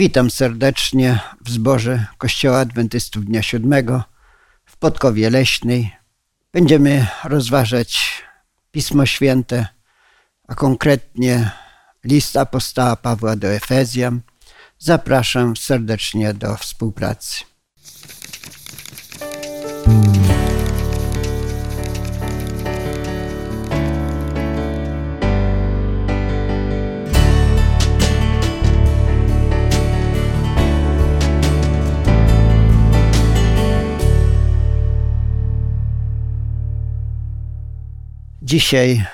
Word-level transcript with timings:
Witam 0.00 0.30
serdecznie 0.30 1.20
w 1.40 1.50
zborze 1.50 2.06
Kościoła 2.18 2.58
Adwentystów 2.58 3.24
Dnia 3.24 3.42
Siódmego 3.42 4.04
w 4.64 4.76
Podkowie 4.76 5.30
Leśnej. 5.30 5.90
Będziemy 6.52 7.06
rozważać 7.24 8.22
Pismo 8.70 9.06
Święte, 9.06 9.66
a 10.48 10.54
konkretnie 10.54 11.50
list 12.04 12.36
apostoła 12.36 12.96
Pawła 12.96 13.36
do 13.36 13.48
Efezjan. 13.48 14.20
Zapraszam 14.78 15.56
serdecznie 15.56 16.34
do 16.34 16.56
współpracy. 16.56 17.44
Dzisiaj 38.50 39.04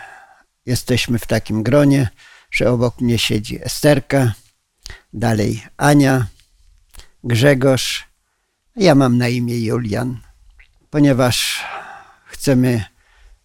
jesteśmy 0.67 1.19
w 1.19 1.27
takim 1.27 1.63
gronie, 1.63 2.09
że 2.51 2.71
obok 2.71 3.01
mnie 3.01 3.19
siedzi 3.19 3.65
Esterka, 3.65 4.33
dalej 5.13 5.63
Ania, 5.77 6.27
Grzegorz, 7.25 8.05
ja 8.77 8.95
mam 8.95 9.19
na 9.19 9.29
imię 9.29 9.61
Julian. 9.61 10.21
Ponieważ 10.91 11.65
chcemy 12.27 12.85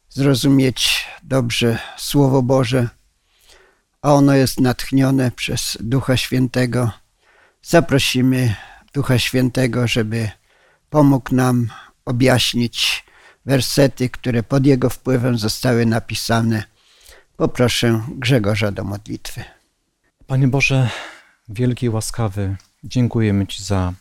zrozumieć 0.09 1.07
dobrze 1.23 1.77
Słowo 1.97 2.41
Boże, 2.41 2.89
a 4.01 4.13
ono 4.13 4.33
jest 4.33 4.59
natchnione 4.59 5.31
przez 5.31 5.77
Ducha 5.79 6.17
Świętego, 6.17 6.91
zaprosimy 7.61 8.55
Ducha 8.93 9.19
Świętego, 9.19 9.87
żeby 9.87 10.29
pomógł 10.89 11.35
nam 11.35 11.67
objaśnić 12.05 13.03
wersety, 13.45 14.09
które 14.09 14.43
pod 14.43 14.65
jego 14.65 14.89
wpływem 14.89 15.37
zostały 15.37 15.85
napisane. 15.85 16.63
Poproszę 17.37 18.01
Grzegorza 18.17 18.71
do 18.71 18.83
modlitwy. 18.83 19.43
Panie 20.27 20.47
Boże, 20.47 20.89
wielki 21.49 21.85
i 21.85 21.89
łaskawy, 21.89 22.55
dziękujemy 22.83 23.47
Ci 23.47 23.63
za 23.63 23.93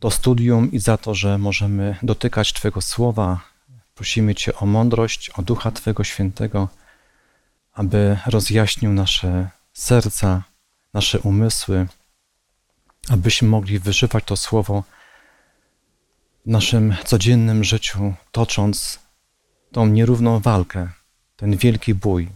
to 0.00 0.10
studium 0.10 0.72
i 0.72 0.78
za 0.78 0.96
to, 0.96 1.14
że 1.14 1.38
możemy 1.38 1.96
dotykać 2.02 2.52
Twojego 2.52 2.80
słowa. 2.80 3.40
Prosimy 3.94 4.34
Cię 4.34 4.54
o 4.56 4.66
mądrość, 4.66 5.30
o 5.30 5.42
Ducha 5.42 5.70
Twojego 5.70 6.04
Świętego, 6.04 6.68
aby 7.74 8.18
rozjaśnił 8.26 8.92
nasze 8.92 9.50
serca, 9.72 10.42
nasze 10.94 11.18
umysły, 11.20 11.86
abyśmy 13.08 13.48
mogli 13.48 13.78
wyżywać 13.78 14.24
to 14.24 14.36
słowo 14.36 14.84
w 16.46 16.50
naszym 16.50 16.94
codziennym 17.04 17.64
życiu, 17.64 18.14
tocząc 18.32 18.98
tą 19.72 19.86
nierówną 19.86 20.40
walkę, 20.40 20.88
ten 21.36 21.56
wielki 21.56 21.94
bój. 21.94 22.28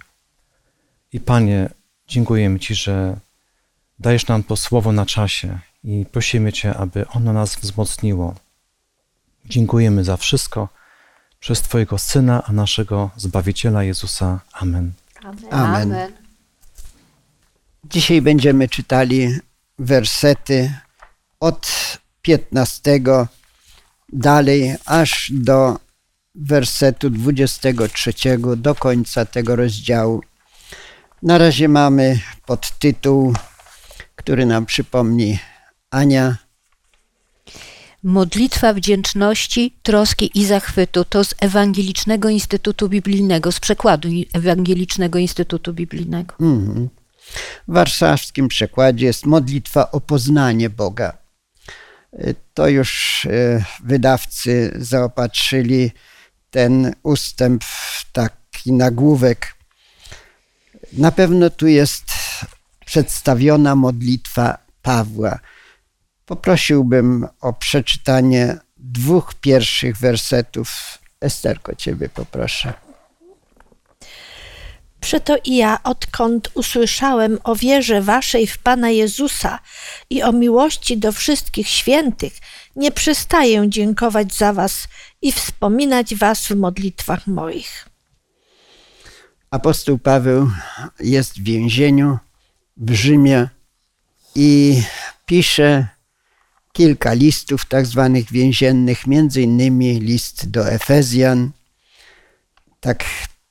I 1.12 1.20
Panie, 1.20 1.70
dziękujemy 2.08 2.58
Ci, 2.61 2.75
że 2.75 3.17
dajesz 3.98 4.27
nam 4.27 4.42
to 4.42 4.56
słowo 4.56 4.92
na 4.92 5.06
czasie 5.06 5.58
i 5.84 6.06
prosimy 6.12 6.53
Cię, 6.53 6.77
aby 6.77 7.08
ono 7.08 7.33
nas 7.33 7.56
wzmocniło. 7.56 8.34
Dziękujemy 9.45 10.05
za 10.05 10.17
wszystko 10.17 10.69
przez 11.41 11.62
Twojego 11.62 11.98
Syna, 11.98 12.42
a 12.45 12.53
naszego 12.53 13.11
Zbawiciela 13.17 13.83
Jezusa. 13.83 14.41
Amen. 14.53 14.92
Amen. 15.25 15.47
Amen. 15.50 16.12
Dzisiaj 17.84 18.23
będziemy 18.23 18.69
czytali 18.69 19.39
wersety 19.78 20.75
od 21.41 21.69
15 22.23 23.00
dalej 24.12 24.77
aż 24.86 25.30
do 25.34 25.78
wersetu 26.34 27.10
23 27.10 28.12
do 28.56 28.74
końca 28.74 29.24
tego 29.24 29.56
rozdziału. 29.56 30.23
Na 31.23 31.39
razie 31.39 31.68
mamy 31.68 32.20
podtytuł, 32.46 33.34
który 34.17 34.46
nam 34.46 34.67
przypomni 34.67 35.39
Ania. 35.90 36.36
Modlitwa 38.02 38.74
wdzięczności, 38.74 39.74
troski 39.83 40.30
i 40.34 40.46
zachwytu 40.46 41.05
to 41.05 41.24
z 41.24 41.34
Ewangelicznego 41.40 42.28
Instytutu 42.28 42.89
Biblijnego, 42.89 43.52
z 43.52 43.61
przekładu 43.61 44.08
Ewangelicznego 44.33 45.18
Instytutu 45.18 45.72
Biblijnego. 45.72 46.34
Mhm. 46.40 46.89
W 47.68 47.72
warszawskim 47.72 48.48
przekładzie 48.48 49.06
jest 49.06 49.27
modlitwa 49.27 49.90
o 49.90 50.01
poznanie 50.01 50.70
Boga 50.70 51.21
to 52.55 52.68
już 52.68 53.24
e, 53.27 53.64
wydawcy 53.84 54.73
zaopatrzyli 54.78 55.92
ten 56.50 56.95
ustęp 57.02 57.64
w 57.64 58.12
taki 58.12 58.73
nagłówek. 58.73 59.55
Na 60.92 61.12
pewno 61.12 61.51
tu 61.51 61.67
jest 61.67 62.05
przedstawiona 62.86 63.74
modlitwa 63.74 64.58
Pawła. 64.83 65.39
Poprosiłbym 66.27 67.27
o 67.40 67.52
przeczytanie 67.52 68.58
dwóch 68.77 69.34
pierwszych 69.34 69.96
wersetów. 69.96 70.98
Esterko, 71.20 71.74
ciebie 71.74 72.08
poproszę. 72.08 72.72
Przeto 75.12 75.36
i 75.45 75.56
ja, 75.56 75.83
odkąd 75.83 76.50
usłyszałem 76.55 77.39
o 77.45 77.56
wierze 77.56 78.02
waszej 78.02 78.46
w 78.46 78.58
Pana 78.58 78.90
Jezusa 78.90 79.58
i 80.11 80.23
o 80.23 80.33
miłości 80.33 80.98
do 80.98 81.12
wszystkich 81.12 81.68
świętych, 81.68 82.33
nie 82.77 82.92
przestaję 82.92 83.64
dziękować 83.68 84.34
za 84.34 84.52
was 84.52 84.89
i 85.22 85.33
wspominać 85.33 86.14
was 86.14 86.46
w 86.46 86.56
modlitwach 86.56 87.27
moich. 87.27 87.89
Apostoł 89.51 89.98
Paweł 89.98 90.51
jest 91.01 91.39
w 91.39 91.42
więzieniu 91.42 92.18
w 92.77 92.95
Rzymie 92.95 93.48
i 94.34 94.83
pisze 95.27 95.86
kilka 96.72 97.12
listów 97.12 97.64
tak 97.64 97.86
zwanych 97.86 98.33
więziennych, 98.33 99.06
między 99.06 99.42
innymi 99.42 100.01
list 100.01 100.51
do 100.51 100.72
Efezjan. 100.72 101.51
Tak 102.80 103.05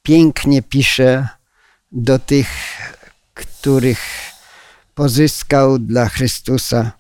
pięknie 0.04 0.62
pisze 0.62 1.28
do 1.92 2.20
tych, 2.20 2.50
których 3.34 4.00
pozyskał 4.96 5.80
dla 5.80 6.10
Chrystusa. 6.10 6.92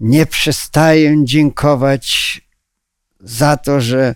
Nie 0.00 0.26
przestaję 0.26 1.24
dziękować 1.24 2.40
za 3.20 3.56
to, 3.56 3.80
że 3.80 4.14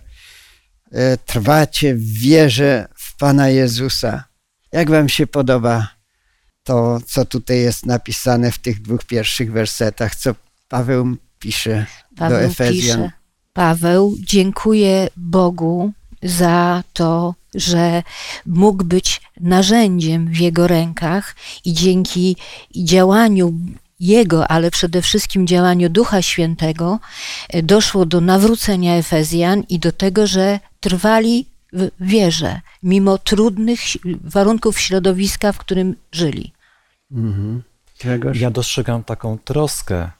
e, 0.91 1.17
trwacie 1.17 1.95
w 1.95 2.03
wierze 2.03 2.87
w 2.95 3.17
Pana 3.17 3.49
Jezusa. 3.49 4.23
Jak 4.71 4.89
Wam 4.89 5.09
się 5.09 5.27
podoba 5.27 5.87
to, 6.63 6.99
co 7.05 7.25
tutaj 7.25 7.59
jest 7.59 7.85
napisane 7.85 8.51
w 8.51 8.57
tych 8.57 8.81
dwóch 8.81 9.05
pierwszych 9.05 9.51
wersetach, 9.51 10.15
co 10.15 10.35
Paweł 10.67 11.15
pisze 11.39 11.85
Paweł 12.15 12.39
do 12.39 12.45
Efezjan? 12.45 13.03
Pisze. 13.03 13.11
Paweł 13.53 14.15
dziękuję 14.19 15.07
Bogu 15.17 15.91
za 16.23 16.83
to, 16.93 17.35
że 17.55 18.03
mógł 18.45 18.83
być 18.83 19.21
narzędziem 19.39 20.27
w 20.27 20.37
jego 20.37 20.67
rękach 20.67 21.35
i 21.65 21.73
dzięki 21.73 22.35
działaniu 22.75 23.53
jego, 23.99 24.47
ale 24.47 24.71
przede 24.71 25.01
wszystkim 25.01 25.47
działaniu 25.47 25.89
Ducha 25.89 26.21
Świętego, 26.21 26.99
e, 27.49 27.63
doszło 27.63 28.05
do 28.05 28.21
nawrócenia 28.21 28.95
Efezjan 28.95 29.63
i 29.69 29.79
do 29.79 29.91
tego, 29.91 30.27
że 30.27 30.59
trwali 30.79 31.45
w 31.73 31.89
wierze, 31.99 32.61
mimo 32.83 33.17
trudnych 33.17 33.79
warunków 34.23 34.79
środowiska, 34.79 35.51
w 35.51 35.57
którym 35.57 35.95
żyli. 36.11 36.53
Mhm. 37.11 37.63
Ja 38.33 38.51
dostrzegam 38.51 39.03
taką 39.03 39.37
troskę, 39.37 40.11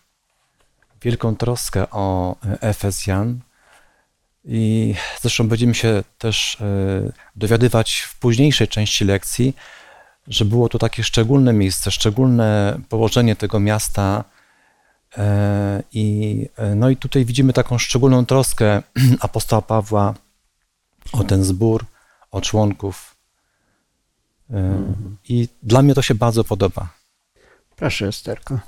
wielką 1.02 1.36
troskę 1.36 1.90
o 1.90 2.36
Efezjan, 2.62 3.40
i 4.45 4.95
zresztą 5.21 5.47
będziemy 5.47 5.75
się 5.75 6.03
też 6.18 6.57
e, 6.62 7.12
dowiadywać 7.36 8.00
w 8.00 8.19
późniejszej 8.19 8.68
części 8.68 9.06
lekcji, 9.06 9.56
że 10.27 10.45
było 10.45 10.69
to 10.69 10.80
takie 10.80 11.03
szczególne 11.03 11.53
miejsce, 11.53 11.91
szczególne 11.91 12.80
położenie 12.89 13.36
tego 13.36 13.59
miasta. 13.59 14.24
E, 15.18 15.83
I, 15.94 16.45
e, 16.57 16.75
no 16.75 16.89
i 16.89 16.97
tutaj 16.97 17.25
widzimy 17.25 17.53
taką 17.53 17.77
szczególną 17.77 18.25
troskę 18.25 18.81
apostoła 19.19 19.62
Pawła 19.62 20.13
o 21.12 21.24
ten 21.24 21.44
zbór, 21.44 21.86
o 22.31 22.41
członków. 22.41 23.15
I 25.30 25.47
dla 25.63 25.81
mnie 25.81 25.94
to 25.94 26.01
się 26.01 26.15
bardzo 26.15 26.44
podoba. 26.44 26.89
Proszę, 27.75 28.07
Esterko. 28.07 28.59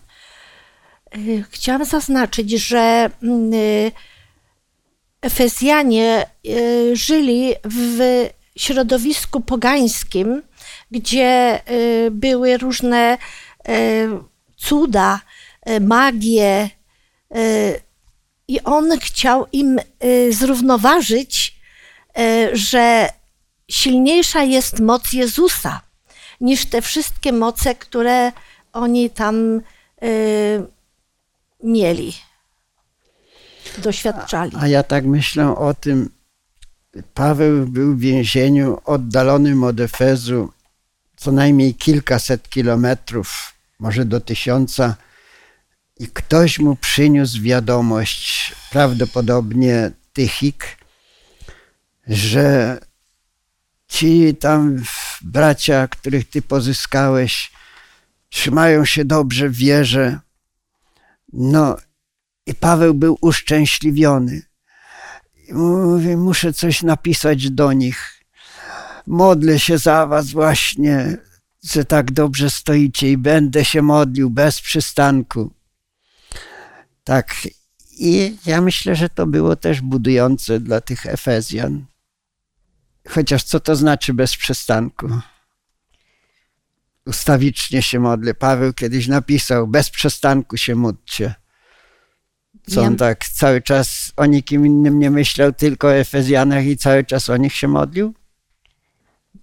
Chciałam 1.49 1.85
zaznaczyć, 1.85 2.51
że 2.51 3.09
mm, 3.23 3.51
Efezjanie 5.21 6.25
e, 6.25 6.95
żyli 6.95 7.53
w 7.63 8.29
środowisku 8.55 9.41
pogańskim, 9.41 10.41
gdzie 10.91 11.25
e, 11.25 11.61
były 12.11 12.57
różne 12.57 13.17
e, 13.67 13.77
cuda, 14.57 15.21
e, 15.61 15.79
magię. 15.79 16.69
E, 17.35 17.79
I 18.47 18.63
on 18.63 18.99
chciał 18.99 19.47
im 19.51 19.79
zrównoważyć, 20.29 21.55
że 22.53 23.09
silniejsza 23.71 24.43
jest 24.43 24.79
moc 24.79 25.13
Jezusa 25.13 25.81
niż 26.41 26.65
te 26.65 26.81
wszystkie 26.81 27.33
moce, 27.33 27.75
które 27.75 28.31
oni 28.73 29.09
tam 29.09 29.61
mieli, 31.63 32.13
doświadczali. 33.77 34.55
A, 34.55 34.59
a 34.59 34.67
ja 34.67 34.83
tak 34.83 35.05
myślę 35.05 35.55
o 35.57 35.73
tym, 35.73 36.09
Paweł 37.13 37.67
był 37.67 37.95
w 37.95 37.99
więzieniu 37.99 38.77
oddalonym 38.85 39.63
od 39.63 39.79
Efezu 39.79 40.51
co 41.21 41.31
najmniej 41.31 41.75
kilkaset 41.75 42.49
kilometrów, 42.49 43.53
może 43.79 44.05
do 44.05 44.19
tysiąca, 44.21 44.95
i 45.99 46.07
ktoś 46.07 46.59
mu 46.59 46.75
przyniósł 46.75 47.41
wiadomość, 47.41 48.55
prawdopodobnie 48.71 49.91
Tychik, 50.13 50.77
że 52.07 52.77
ci 53.87 54.35
tam 54.35 54.83
bracia, 55.21 55.87
których 55.87 56.29
ty 56.29 56.41
pozyskałeś, 56.41 57.51
trzymają 58.29 58.85
się 58.85 59.05
dobrze 59.05 59.49
w 59.49 59.55
wierze. 59.55 60.19
No 61.33 61.77
i 62.51 62.55
Paweł 62.55 62.93
był 62.93 63.17
uszczęśliwiony. 63.21 64.41
I 65.47 65.53
mówi, 65.53 66.17
muszę 66.17 66.53
coś 66.53 66.83
napisać 66.83 67.49
do 67.49 67.73
nich 67.73 68.21
modlę 69.07 69.59
się 69.59 69.77
za 69.77 70.07
was 70.07 70.31
właśnie, 70.31 71.17
że 71.63 71.85
tak 71.85 72.11
dobrze 72.11 72.49
stoicie 72.49 73.11
i 73.11 73.17
będę 73.17 73.65
się 73.65 73.81
modlił 73.81 74.29
bez 74.29 74.61
przystanku. 74.61 75.53
Tak. 77.03 77.35
I 77.97 78.37
ja 78.45 78.61
myślę, 78.61 78.95
że 78.95 79.09
to 79.09 79.27
było 79.27 79.55
też 79.55 79.81
budujące 79.81 80.59
dla 80.59 80.81
tych 80.81 81.05
Efezjan. 81.05 81.85
Chociaż 83.09 83.43
co 83.43 83.59
to 83.59 83.75
znaczy 83.75 84.13
bez 84.13 84.37
przystanku? 84.37 85.09
Ustawicznie 87.05 87.81
się 87.81 87.99
modlę. 87.99 88.33
Paweł 88.33 88.73
kiedyś 88.73 89.07
napisał, 89.07 89.67
bez 89.67 89.89
przestanku 89.89 90.57
się 90.57 90.75
módlcie. 90.75 91.40
Co 92.69 92.81
on 92.81 92.95
tak 92.95 93.25
cały 93.25 93.61
czas 93.61 94.11
o 94.17 94.25
nikim 94.25 94.65
innym 94.65 94.99
nie 94.99 95.11
myślał, 95.11 95.53
tylko 95.53 95.87
o 95.87 95.95
Efezjanach 95.95 96.65
i 96.65 96.77
cały 96.77 97.03
czas 97.03 97.29
o 97.29 97.37
nich 97.37 97.53
się 97.53 97.67
modlił? 97.67 98.13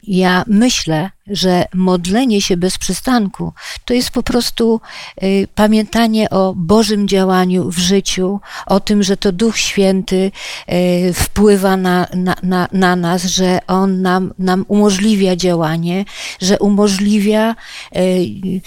ja 0.08 0.44
myślę, 0.46 1.10
że 1.26 1.64
modlenie 1.74 2.42
się 2.42 2.56
bez 2.56 2.78
przystanku 2.78 3.52
to 3.84 3.94
jest 3.94 4.10
po 4.10 4.22
prostu 4.22 4.80
y, 5.22 5.48
pamiętanie 5.54 6.30
o 6.30 6.54
Bożym 6.56 7.08
działaniu 7.08 7.70
w 7.70 7.78
życiu, 7.78 8.40
o 8.66 8.80
tym, 8.80 9.02
że 9.02 9.16
to 9.16 9.32
Duch 9.32 9.58
Święty 9.58 10.30
y, 10.72 11.12
wpływa 11.14 11.76
na, 11.76 12.06
na, 12.14 12.36
na, 12.42 12.68
na 12.72 12.96
nas, 12.96 13.24
że 13.24 13.58
On 13.66 14.02
nam, 14.02 14.34
nam 14.38 14.64
umożliwia 14.68 15.36
działanie, 15.36 16.04
że 16.40 16.58
umożliwia 16.58 17.56
y, 17.96 18.60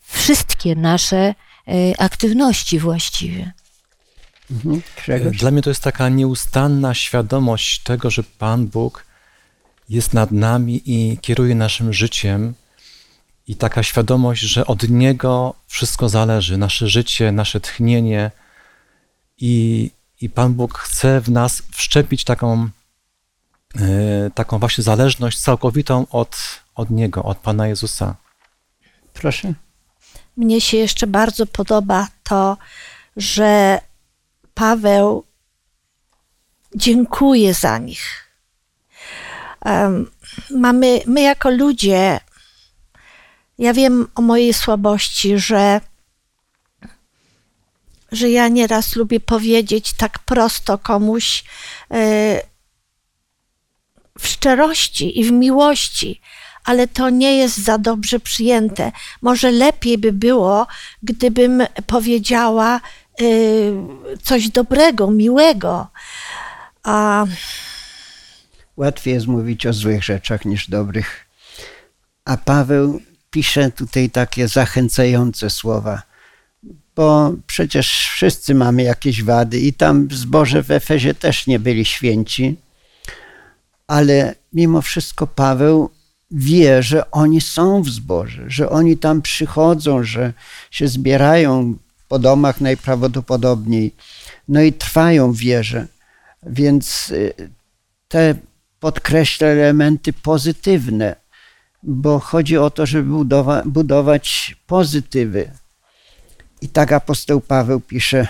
wszystkie 0.00 0.76
nasze 0.76 1.34
aktywności 1.98 2.78
właściwie. 2.78 3.52
Mhm. 4.50 4.82
Dla 5.32 5.50
mnie 5.50 5.62
to 5.62 5.70
jest 5.70 5.82
taka 5.82 6.08
nieustanna 6.08 6.94
świadomość 6.94 7.82
tego, 7.82 8.10
że 8.10 8.22
Pan 8.22 8.66
Bóg 8.66 9.04
jest 9.88 10.14
nad 10.14 10.32
nami 10.32 10.82
i 10.84 11.18
kieruje 11.18 11.54
naszym 11.54 11.92
życiem, 11.92 12.54
i 13.48 13.56
taka 13.56 13.82
świadomość, 13.82 14.42
że 14.42 14.66
od 14.66 14.88
Niego 14.88 15.54
wszystko 15.66 16.08
zależy, 16.08 16.58
nasze 16.58 16.88
życie, 16.88 17.32
nasze 17.32 17.60
tchnienie, 17.60 18.30
i, 19.38 19.90
i 20.20 20.30
Pan 20.30 20.54
Bóg 20.54 20.78
chce 20.78 21.20
w 21.20 21.30
nas 21.30 21.62
wszczepić 21.70 22.24
taką, 22.24 22.68
yy, 23.74 24.30
taką 24.34 24.58
właśnie 24.58 24.84
zależność 24.84 25.40
całkowitą 25.40 26.06
od, 26.10 26.36
od 26.74 26.90
Niego, 26.90 27.24
od 27.24 27.38
Pana 27.38 27.68
Jezusa. 27.68 28.14
Proszę. 29.14 29.52
Mnie 30.36 30.60
się 30.60 30.76
jeszcze 30.76 31.06
bardzo 31.06 31.46
podoba 31.46 32.08
to, 32.22 32.56
że 33.16 33.80
Paweł 34.58 35.24
dziękuję 36.74 37.54
za 37.54 37.78
nich 37.78 38.28
mamy, 40.50 41.00
my 41.06 41.20
jako 41.20 41.50
ludzie, 41.50 42.20
ja 43.58 43.72
wiem 43.72 44.08
o 44.14 44.22
mojej 44.22 44.54
słabości, 44.54 45.38
że, 45.38 45.80
że 48.12 48.30
ja 48.30 48.48
nieraz 48.48 48.96
lubię 48.96 49.20
powiedzieć 49.20 49.92
tak 49.92 50.18
prosto 50.18 50.78
komuś 50.78 51.44
e, 51.90 52.42
w 54.18 54.26
szczerości 54.26 55.20
i 55.20 55.24
w 55.24 55.32
miłości, 55.32 56.20
ale 56.64 56.88
to 56.88 57.10
nie 57.10 57.36
jest 57.36 57.58
za 57.58 57.78
dobrze 57.78 58.20
przyjęte. 58.20 58.92
Może 59.22 59.50
lepiej 59.50 59.98
by 59.98 60.12
było, 60.12 60.66
gdybym 61.02 61.62
powiedziała 61.86 62.80
coś 64.22 64.48
dobrego, 64.48 65.10
miłego. 65.10 65.86
A 66.82 67.26
Łatwiej 68.78 69.14
jest 69.14 69.26
mówić 69.26 69.66
o 69.66 69.72
złych 69.72 70.04
rzeczach 70.04 70.44
niż 70.44 70.70
dobrych. 70.70 71.26
A 72.24 72.36
Paweł 72.36 73.00
pisze 73.30 73.70
tutaj 73.70 74.10
takie 74.10 74.48
zachęcające 74.48 75.50
słowa, 75.50 76.02
bo 76.96 77.32
przecież 77.46 78.08
wszyscy 78.12 78.54
mamy 78.54 78.82
jakieś 78.82 79.22
wady 79.22 79.60
i 79.60 79.72
tam 79.72 80.08
zboże 80.10 80.62
w 80.62 80.70
Efezie 80.70 81.14
też 81.14 81.46
nie 81.46 81.58
byli 81.58 81.84
święci, 81.84 82.56
ale 83.86 84.34
mimo 84.52 84.82
wszystko 84.82 85.26
Paweł 85.26 85.90
wie, 86.30 86.82
że 86.82 87.10
oni 87.10 87.40
są 87.40 87.82
w 87.82 87.88
zborze, 87.88 88.44
że 88.46 88.70
oni 88.70 88.96
tam 88.96 89.22
przychodzą, 89.22 90.02
że 90.02 90.32
się 90.70 90.88
zbierają 90.88 91.74
po 92.08 92.18
domach 92.18 92.60
najprawdopodobniej, 92.60 93.94
no 94.48 94.62
i 94.62 94.72
trwają 94.72 95.32
w 95.32 95.36
wierze. 95.36 95.86
Więc 96.42 97.10
y, 97.10 97.50
te 98.08 98.34
podkreśla 98.80 99.46
elementy 99.46 100.12
pozytywne, 100.12 101.16
bo 101.82 102.18
chodzi 102.18 102.58
o 102.58 102.70
to, 102.70 102.86
żeby 102.86 103.10
budowa, 103.10 103.62
budować 103.64 104.56
pozytywy. 104.66 105.50
I 106.60 106.68
tak 106.68 106.92
apostoł 106.92 107.40
Paweł 107.40 107.80
pisze. 107.80 108.28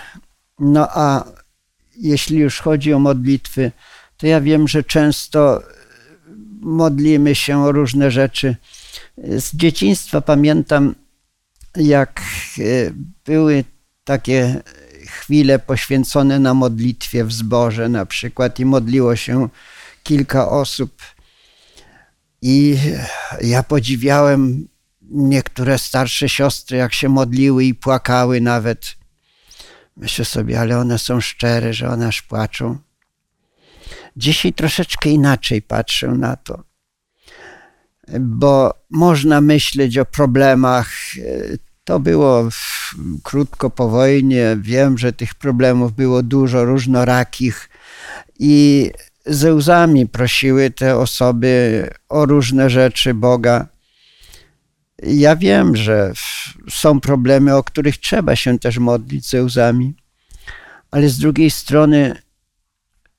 No 0.59 0.89
a 0.91 1.25
jeśli 1.97 2.39
już 2.39 2.61
chodzi 2.61 2.93
o 2.93 2.99
modlitwy, 2.99 3.73
to 4.17 4.27
ja 4.27 4.41
wiem, 4.41 4.69
że 4.69 4.85
często 4.85 5.63
modlimy 6.61 7.35
się 7.35 7.65
o 7.65 7.73
różne 7.73 8.11
rzeczy. 8.11 8.57
Z 9.19 9.57
dzieciństwa 9.57 10.21
pamiętam, 10.21 10.95
jak 11.77 12.23
były 13.25 13.65
takie 14.05 14.63
chwile 15.07 15.59
poświęcone 15.59 16.39
na 16.39 16.55
modlitwie 16.55 17.25
w 17.25 17.33
zborze 17.33 17.89
na 17.89 18.07
przykład 18.07 18.61
i 18.61 18.65
modliło 18.65 19.17
się 19.17 19.49
kilka 20.03 20.49
osób. 20.49 21.03
I 22.43 22.79
ja 23.41 23.63
podziwiałem 23.63 24.69
niektóre 25.03 25.79
starsze 25.79 26.29
siostry, 26.29 26.79
jak 26.79 26.95
się 26.95 27.09
modliły 27.09 27.65
i 27.65 27.75
płakały 27.75 28.41
nawet. 28.41 28.97
Myślę 29.97 30.25
sobie, 30.25 30.61
ale 30.61 30.79
one 30.79 30.99
są 30.99 31.21
szczere, 31.21 31.75
że 31.75 31.89
one 31.89 32.07
aż 32.09 32.23
płaczą. 32.23 32.79
Dzisiaj 34.17 34.53
troszeczkę 34.53 35.11
inaczej 35.11 35.63
patrzę 35.63 36.09
na 36.09 36.37
to, 36.37 36.65
bo 38.21 38.75
można 38.91 39.41
myśleć 39.41 39.99
o 39.99 40.05
problemach. 40.05 40.91
To 41.89 42.01
było 42.01 42.49
krótko 43.23 43.71
po 43.71 43.89
wojnie. 43.89 44.57
Wiem, 44.61 44.99
że 44.99 45.13
tych 45.13 45.35
problemów 45.35 45.93
było 45.93 46.23
dużo, 46.23 46.65
różnorakich 46.65 47.71
i 48.39 48.91
ze 49.27 49.55
łzami 49.55 50.07
prosiły 50.07 50.71
te 50.71 50.97
osoby 50.97 51.91
o 52.09 52.27
różne 52.27 52.71
rzeczy 52.71 53.15
Boga. 53.15 53.67
Ja 55.03 55.37
wiem, 55.37 55.77
że 55.77 56.13
są 56.71 57.01
problemy, 57.01 57.57
o 57.57 57.65
których 57.65 57.99
trzeba 57.99 58.37
się 58.37 58.59
też 58.59 58.79
modlić 58.79 59.29
ze 59.29 59.43
łzami, 59.43 59.95
ale 60.91 61.09
z 61.09 61.19
drugiej 61.19 61.51
strony 61.51 62.17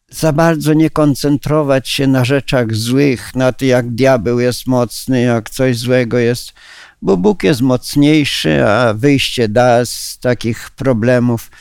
za 0.10 0.34
bardzo 0.34 0.74
nie 0.74 0.90
koncentrować 0.90 1.90
się 1.90 2.08
na 2.08 2.26
rzeczach 2.26 2.76
złych, 2.76 3.36
na 3.36 3.52
to, 3.52 3.66
jak 3.66 3.90
diabeł 3.90 4.40
jest 4.40 4.68
mocny, 4.68 5.22
jak 5.22 5.50
coś 5.50 5.78
złego 5.78 6.18
jest, 6.18 6.54
bo 7.02 7.18
Bóg 7.18 7.44
jest 7.44 7.62
mocniejszy, 7.62 8.66
a 8.66 8.94
wyjście 8.94 9.50
da 9.50 9.86
z 9.86 10.18
takich 10.22 10.70
problemów. 10.70 11.52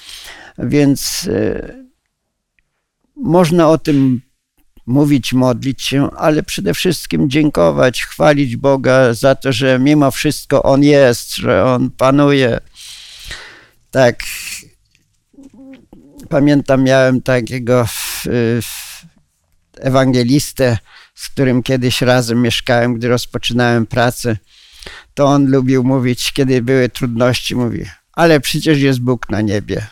Więc 0.59 1.29
e, 1.33 1.75
można 3.17 3.69
o 3.69 3.79
tym 3.79 4.23
mówić, 4.87 5.33
modlić 5.33 5.83
się, 5.83 6.11
ale 6.11 6.43
przede 6.43 6.75
wszystkim 6.75 7.31
dziękować, 7.31 8.03
chwalić 8.03 8.57
Boga 8.57 9.15
za 9.15 9.35
to, 9.35 9.53
że 9.53 9.79
mimo 9.79 10.11
wszystko 10.11 10.63
On 10.63 10.83
jest, 10.83 11.37
że 11.37 11.65
On 11.65 11.91
panuje. 11.91 12.61
Tak. 13.91 14.23
Pamiętam, 16.29 16.85
miałem 16.85 17.23
takiego 17.23 17.87
ewangelistę, 19.81 20.79
z 21.15 21.29
którym 21.29 21.63
kiedyś 21.63 22.03
razem 22.03 22.43
mieszkałem, 22.43 22.95
gdy 22.95 23.09
rozpoczynałem 23.09 23.87
pracę. 23.87 24.37
To 25.19 25.27
on 25.27 25.51
lubił 25.51 25.85
mówić, 25.85 26.33
kiedy 26.33 26.63
były 26.63 26.89
trudności, 26.89 27.57
mówi, 27.57 27.85
ale 28.13 28.41
przecież 28.41 28.79
jest 28.79 29.01
Bóg 29.01 29.31
na 29.31 29.41
niebie. 29.41 29.87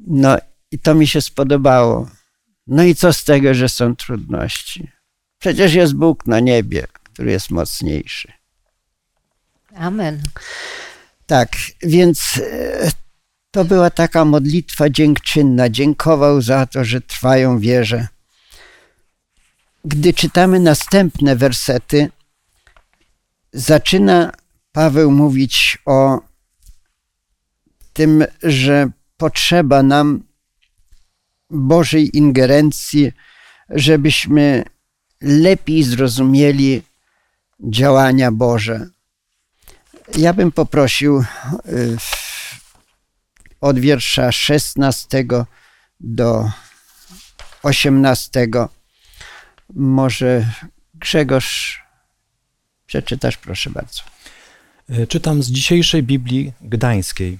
No 0.00 0.36
i 0.70 0.78
to 0.78 0.94
mi 0.94 1.06
się 1.06 1.20
spodobało. 1.20 2.10
No 2.66 2.82
i 2.82 2.94
co 2.94 3.12
z 3.12 3.24
tego, 3.24 3.54
że 3.54 3.68
są 3.68 3.96
trudności? 3.96 4.88
Przecież 5.38 5.74
jest 5.74 5.94
Bóg 5.94 6.26
na 6.26 6.40
niebie, 6.40 6.86
który 6.92 7.30
jest 7.30 7.50
mocniejszy. 7.50 8.32
Amen. 9.76 10.22
Tak, 11.26 11.48
więc 11.82 12.40
e, 12.52 12.90
to 13.50 13.64
była 13.64 13.90
taka 13.90 14.24
modlitwa 14.24 14.90
dziękczynna. 14.90 15.70
Dziękował 15.70 16.42
za 16.42 16.66
to, 16.66 16.84
że 16.84 17.00
trwają 17.00 17.58
wierze. 17.58 18.08
Gdy 19.84 20.14
czytamy 20.14 20.60
następne 20.60 21.36
wersety, 21.36 22.10
zaczyna 23.52 24.32
Paweł 24.72 25.10
mówić 25.10 25.78
o 25.86 26.20
tym, 27.92 28.24
że 28.42 28.90
potrzeba 29.16 29.82
nam 29.82 30.22
Bożej 31.50 32.16
ingerencji, 32.16 33.12
żebyśmy 33.70 34.64
lepiej 35.20 35.82
zrozumieli 35.82 36.82
działania 37.60 38.32
Boże. 38.32 38.86
Ja 40.16 40.32
bym 40.32 40.52
poprosił 40.52 41.24
y, 41.66 41.96
od 43.60 43.78
wiersza 43.78 44.32
16 44.32 45.24
do 46.00 46.50
18. 47.62 48.48
Może 49.74 50.46
Grzegorz, 50.94 51.82
przeczytasz, 52.86 53.36
proszę 53.36 53.70
bardzo. 53.70 54.11
E, 54.92 55.06
czytam 55.06 55.42
z 55.42 55.50
dzisiejszej 55.50 56.02
Biblii 56.02 56.52
Gdańskiej. 56.60 57.38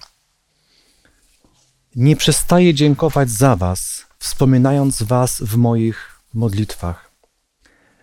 Nie 1.97 2.17
przestaję 2.17 2.75
dziękować 2.75 3.31
za 3.31 3.57
Was, 3.57 4.07
wspominając 4.19 5.03
Was 5.03 5.43
w 5.43 5.57
moich 5.57 6.21
modlitwach, 6.35 7.11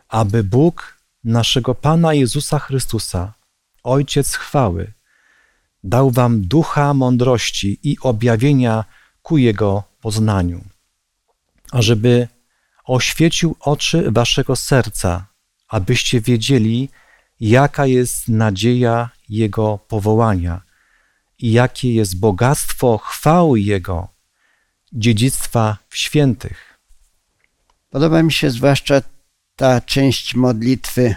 aby 0.09 0.43
Bóg 0.43 0.97
naszego 1.23 1.75
Pana 1.75 2.13
Jezusa 2.13 2.59
Chrystusa, 2.59 3.33
Ojciec 3.83 4.33
chwały, 4.33 4.93
dał 5.83 6.11
Wam 6.11 6.41
ducha 6.41 6.93
mądrości 6.93 7.79
i 7.83 7.97
objawienia 8.01 8.85
ku 9.21 9.37
Jego 9.37 9.83
poznaniu, 10.01 10.63
ażeby 11.71 12.27
oświecił 12.85 13.55
oczy 13.59 14.11
Waszego 14.11 14.55
serca, 14.55 15.27
abyście 15.67 16.21
wiedzieli, 16.21 16.89
jaka 17.39 17.85
jest 17.85 18.27
nadzieja 18.27 19.09
Jego 19.29 19.79
powołania 19.87 20.61
i 21.39 21.51
jakie 21.51 21.93
jest 21.93 22.19
bogactwo 22.19 22.97
chwały 22.97 23.59
Jego, 23.59 24.07
dziedzictwa 24.93 25.77
w 25.89 25.97
świętych. 25.97 26.79
Podoba 27.89 28.23
mi 28.23 28.31
się 28.31 28.49
zwłaszcza 28.49 29.01
ta 29.55 29.81
część 29.81 30.35
modlitwy. 30.35 31.15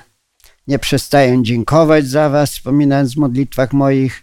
Nie 0.67 0.79
przestaję 0.79 1.43
dziękować 1.43 2.07
za 2.07 2.31
Was, 2.31 2.53
wspominając 2.53 3.15
w 3.15 3.17
modlitwach 3.17 3.73
moich 3.73 4.23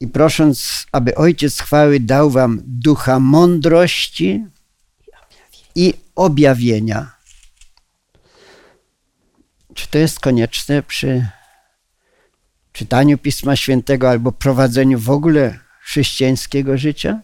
i 0.00 0.08
prosząc, 0.08 0.86
aby 0.92 1.14
Ojciec 1.14 1.60
chwały 1.60 2.00
dał 2.00 2.30
Wam 2.30 2.60
ducha 2.64 3.20
mądrości 3.20 4.44
i 5.74 5.94
objawienia. 6.14 7.13
Czy 9.74 9.88
to 9.88 9.98
jest 9.98 10.20
konieczne 10.20 10.82
przy 10.82 11.26
czytaniu 12.72 13.18
Pisma 13.18 13.56
Świętego 13.56 14.10
albo 14.10 14.32
prowadzeniu 14.32 14.98
w 14.98 15.10
ogóle 15.10 15.58
chrześcijańskiego 15.80 16.78
życia? 16.78 17.20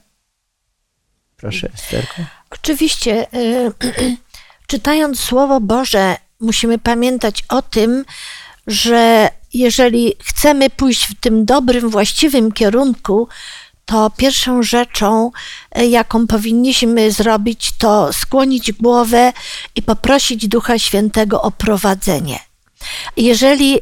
Proszę, 1.37 1.69
Esterko. 1.75 2.23
Oczywiście, 2.51 3.27
y, 3.35 3.73
czytając 4.67 5.21
Słowo 5.21 5.61
Boże, 5.61 6.17
musimy 6.41 6.79
pamiętać 6.79 7.45
o 7.49 7.63
tym, 7.63 8.05
że 8.67 9.31
jeżeli 9.55 10.15
chcemy 10.25 10.71
pójść 10.71 11.07
w 11.07 11.21
tym 11.21 11.45
dobrym, 11.45 11.91
właściwym 11.91 12.53
kierunku, 12.53 13.29
to 13.85 14.11
pierwszą 14.17 14.63
rzeczą, 14.63 15.31
y, 15.79 15.87
jaką 15.87 16.27
powinniśmy 16.27 17.13
zrobić, 17.13 17.73
to 17.79 18.13
skłonić 18.13 18.73
głowę 18.73 19.33
i 19.75 19.83
poprosić 19.83 20.49
Ducha 20.49 20.79
Świętego 20.79 21.43
o 21.43 21.51
prowadzenie. 21.51 22.39
Jeżeli 23.17 23.79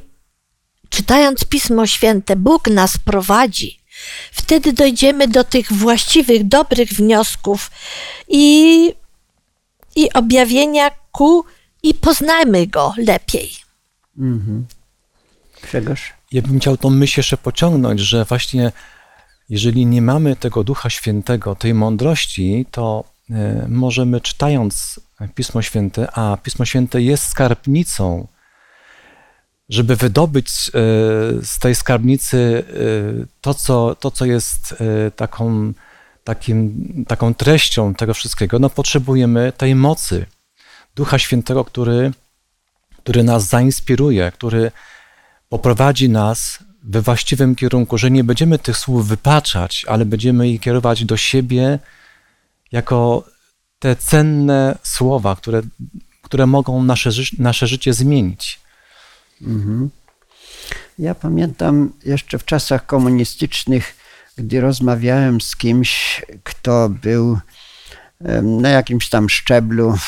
czytając 0.90 1.45
Pismo 1.45 1.87
Święte, 1.87 2.37
Bóg 2.37 2.69
nas 2.69 2.99
prowadzi, 2.99 3.78
wtedy 4.33 4.73
dojdziemy 4.73 5.28
do 5.28 5.45
tych 5.45 5.73
właściwych, 5.73 6.49
dobrych 6.49 6.88
wniosków 6.88 7.71
i, 8.28 8.93
i 9.97 10.12
objawienia 10.12 10.90
ku 11.12 11.45
i 11.83 11.95
poznajmy 11.95 12.67
Go 12.67 12.95
lepiej. 12.97 13.50
Mhm. 14.19 14.67
Grzegorz? 15.62 16.12
Ja 16.33 16.43
bym 16.43 16.61
chciał 16.61 16.76
tą 16.76 16.90
myśl 16.90 17.21
jeszcze 17.21 17.37
pociągnąć, 17.37 18.00
że 18.00 18.25
właśnie 18.25 18.73
jeżeli 19.50 19.87
nie 19.87 20.02
mamy 20.02 20.37
tego 20.37 20.64
Ducha 20.64 20.90
Świętego, 20.90 21.55
tej 21.55 21.75
mądrości, 21.75 22.67
to 22.71 23.05
e, 23.31 23.67
możemy 23.69 24.21
czytając 24.21 25.00
Pismo 25.35 25.62
Święte, 25.62 26.09
a 26.12 26.37
Pismo 26.43 26.64
Święte 26.64 27.02
jest 27.02 27.25
skarbnicą 27.25 28.26
żeby 29.69 29.97
wydobyć 29.97 30.49
e, 30.49 30.71
z 31.43 31.59
tej 31.61 31.75
skarbnicy 31.75 32.64
e, 32.69 33.26
to, 33.40 33.55
co, 33.55 33.95
to, 33.95 34.11
co 34.11 34.25
jest 34.25 34.75
taką, 35.17 35.73
takim, 36.25 37.05
taką 37.09 37.35
treścią 37.35 37.95
tego 37.95 38.14
wszystkiego, 38.14 38.59
no 38.59 38.71
potrzebujemy 38.71 39.52
tej 39.57 39.75
mocy 39.75 40.26
Ducha 40.97 41.19
Świętego, 41.19 41.64
który, 41.64 42.12
który 42.97 43.23
nas 43.23 43.49
zainspiruje, 43.49 44.33
który 44.33 44.71
poprowadzi 45.49 46.09
nas 46.09 46.59
we 46.88 47.02
właściwym 47.02 47.54
kierunku, 47.54 47.99
że 47.99 48.11
nie 48.11 48.25
będziemy 48.25 48.59
tych 48.59 48.76
słów 48.76 49.09
wypaczać, 49.09 49.85
ale 49.88 50.04
będziemy 50.04 50.49
je 50.49 50.59
kierować 50.59 51.04
do 51.04 51.16
siebie 51.16 51.78
jako 52.73 53.25
te 53.78 53.97
cenne 53.97 54.78
słowa, 54.83 55.37
które, 55.37 55.62
które 56.23 56.47
mogą 56.47 56.83
nasze, 56.83 57.11
nasze 57.38 57.66
życie 57.66 57.92
zmienić. 57.92 58.61
Mhm. 59.42 59.90
Ja 60.99 61.14
pamiętam 61.14 61.92
jeszcze 62.04 62.38
w 62.38 62.45
czasach 62.45 62.87
komunistycznych, 62.87 63.97
gdy 64.37 64.61
rozmawiałem 64.61 65.40
z 65.40 65.57
kimś, 65.57 66.23
kto 66.42 66.88
był 66.88 67.38
na 68.42 68.68
jakimś 68.68 69.09
tam 69.09 69.28
szczeblu, 69.28 69.99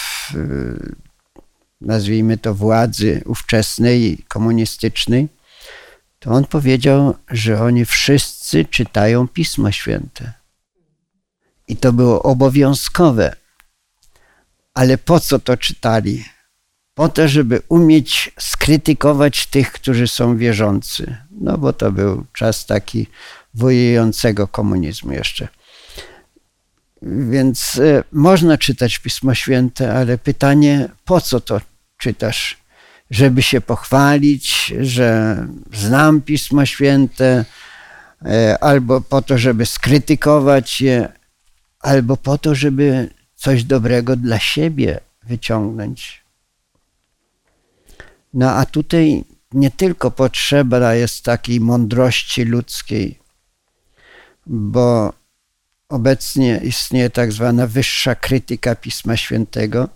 nazwijmy 1.80 2.38
to 2.38 2.54
władzy 2.54 3.22
ówczesnej 3.26 4.25
komunistycznej, 4.28 5.28
to 6.20 6.30
on 6.30 6.44
powiedział, 6.44 7.16
że 7.28 7.62
oni 7.62 7.84
wszyscy 7.84 8.64
czytają 8.64 9.28
Pismo 9.28 9.72
Święte. 9.72 10.32
I 11.68 11.76
to 11.76 11.92
było 11.92 12.22
obowiązkowe. 12.22 13.36
Ale 14.74 14.98
po 14.98 15.20
co 15.20 15.38
to 15.38 15.56
czytali? 15.56 16.24
po 17.00 17.08
to, 17.08 17.28
żeby 17.28 17.62
umieć 17.68 18.32
skrytykować 18.38 19.46
tych, 19.46 19.72
którzy 19.72 20.08
są 20.08 20.36
wierzący. 20.36 21.16
No 21.30 21.58
bo 21.58 21.72
to 21.72 21.92
był 21.92 22.26
czas 22.32 22.66
taki 22.66 23.06
wojującego 23.54 24.48
komunizmu 24.48 25.12
jeszcze. 25.12 25.48
Więc 27.02 27.76
y, 27.76 28.04
można 28.12 28.58
czytać 28.58 28.98
Pismo 28.98 29.34
Święte, 29.34 29.94
ale 29.94 30.18
pytanie, 30.18 30.88
po 31.04 31.20
co 31.20 31.40
to 31.40 31.60
czytasz? 31.98 32.60
Żeby 33.11 33.43
się 33.43 33.61
pochwalić, 33.61 34.75
że 34.81 35.37
znam 35.73 36.21
Pismo 36.21 36.67
Święte, 36.67 37.45
y, 38.23 38.59
albo 38.61 39.00
po 39.00 39.23
to, 39.23 39.38
żeby 39.38 39.67
skrytykować 39.67 40.81
je, 40.81 41.12
albo 41.81 42.17
po 42.17 42.38
to, 42.38 42.55
żeby 42.55 43.11
coś 43.35 43.64
dobrego 43.64 44.17
dla 44.17 44.38
siebie 44.38 45.00
wyciągnąć. 45.23 46.25
No 48.35 48.50
a 48.50 48.67
tutaj 48.67 49.25
nie 49.52 49.71
tylko 49.71 50.11
potrzeba 50.11 50.95
jest 50.95 51.25
takiej 51.25 51.61
mądrości 51.61 52.45
ludzkiej, 52.45 53.19
bo 54.47 55.12
obecnie 55.88 56.61
istnieje 56.64 57.11
tak 57.11 57.33
zwana 57.33 57.67
wyższa 57.67 58.14
krytyka 58.14 58.75
Pisma 58.75 59.17
Świętego, 59.17 59.88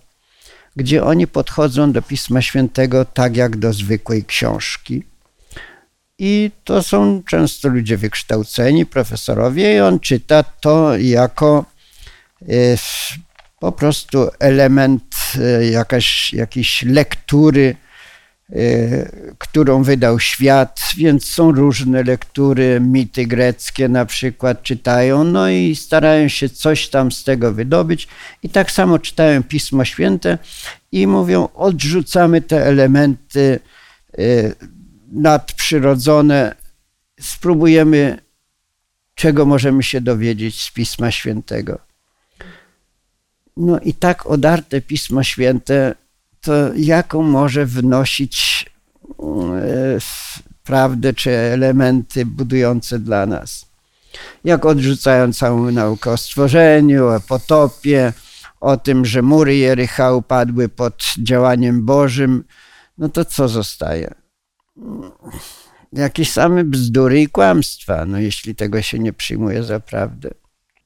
gdzie 0.75 1.03
oni 1.03 1.27
podchodzą 1.27 1.91
do 1.91 2.01
Pisma 2.01 2.41
Świętego 2.41 3.05
tak 3.05 3.37
jak 3.37 3.57
do 3.57 3.73
zwykłej 3.73 4.23
książki. 4.23 5.03
I 6.19 6.51
to 6.63 6.83
są 6.83 7.23
często 7.23 7.69
ludzie 7.69 7.97
wykształceni, 7.97 8.85
profesorowie, 8.85 9.75
i 9.75 9.79
on 9.79 9.99
czyta 9.99 10.43
to 10.43 10.97
jako 10.97 11.65
e, 12.41 12.77
po 13.59 13.71
prostu 13.71 14.29
element 14.39 15.15
e, 15.41 15.65
jakaś, 15.65 16.33
jakiejś 16.33 16.83
lektury, 16.83 17.75
którą 19.37 19.83
wydał 19.83 20.19
świat, 20.19 20.79
więc 20.97 21.25
są 21.25 21.51
różne 21.51 22.03
lektury, 22.03 22.79
mity 22.79 23.25
greckie 23.25 23.89
na 23.89 24.05
przykład 24.05 24.63
czytają, 24.63 25.23
no 25.23 25.49
i 25.49 25.75
starają 25.75 26.27
się 26.27 26.49
coś 26.49 26.89
tam 26.89 27.11
z 27.11 27.23
tego 27.23 27.53
wydobyć. 27.53 28.07
I 28.43 28.49
tak 28.49 28.71
samo 28.71 28.99
czytają 28.99 29.43
Pismo 29.43 29.85
Święte 29.85 30.37
i 30.91 31.07
mówią, 31.07 31.49
odrzucamy 31.53 32.41
te 32.41 32.65
elementy 32.65 33.59
nadprzyrodzone, 35.11 36.55
spróbujemy, 37.19 38.19
czego 39.15 39.45
możemy 39.45 39.83
się 39.83 40.01
dowiedzieć 40.01 40.61
z 40.61 40.71
Pisma 40.71 41.11
Świętego. 41.11 41.79
No 43.57 43.79
i 43.79 43.93
tak 43.93 44.25
odarte 44.25 44.81
Pismo 44.81 45.23
Święte, 45.23 45.95
jaką 46.75 47.21
może 47.21 47.65
wnosić 47.65 48.65
e, 49.19 49.97
prawdę 50.63 51.13
czy 51.13 51.31
elementy 51.31 52.25
budujące 52.25 52.99
dla 52.99 53.25
nas? 53.25 53.65
Jak 54.43 54.65
odrzucają 54.65 55.33
całą 55.33 55.71
naukę 55.71 56.11
o 56.11 56.17
stworzeniu, 56.17 57.07
o 57.07 57.19
potopie, 57.19 58.13
o 58.61 58.77
tym, 58.77 59.05
że 59.05 59.21
mury 59.21 59.55
Jericha 59.55 60.13
upadły 60.13 60.69
pod 60.69 61.03
działaniem 61.17 61.85
Bożym, 61.85 62.43
no 62.97 63.09
to 63.09 63.25
co 63.25 63.47
zostaje? 63.47 64.15
jakieś 65.93 66.31
same 66.31 66.63
bzdury 66.63 67.21
i 67.21 67.27
kłamstwa, 67.27 68.05
no 68.05 68.19
jeśli 68.19 68.55
tego 68.55 68.81
się 68.81 68.99
nie 68.99 69.13
przyjmuje 69.13 69.63
za 69.63 69.79
prawdę. 69.79 70.29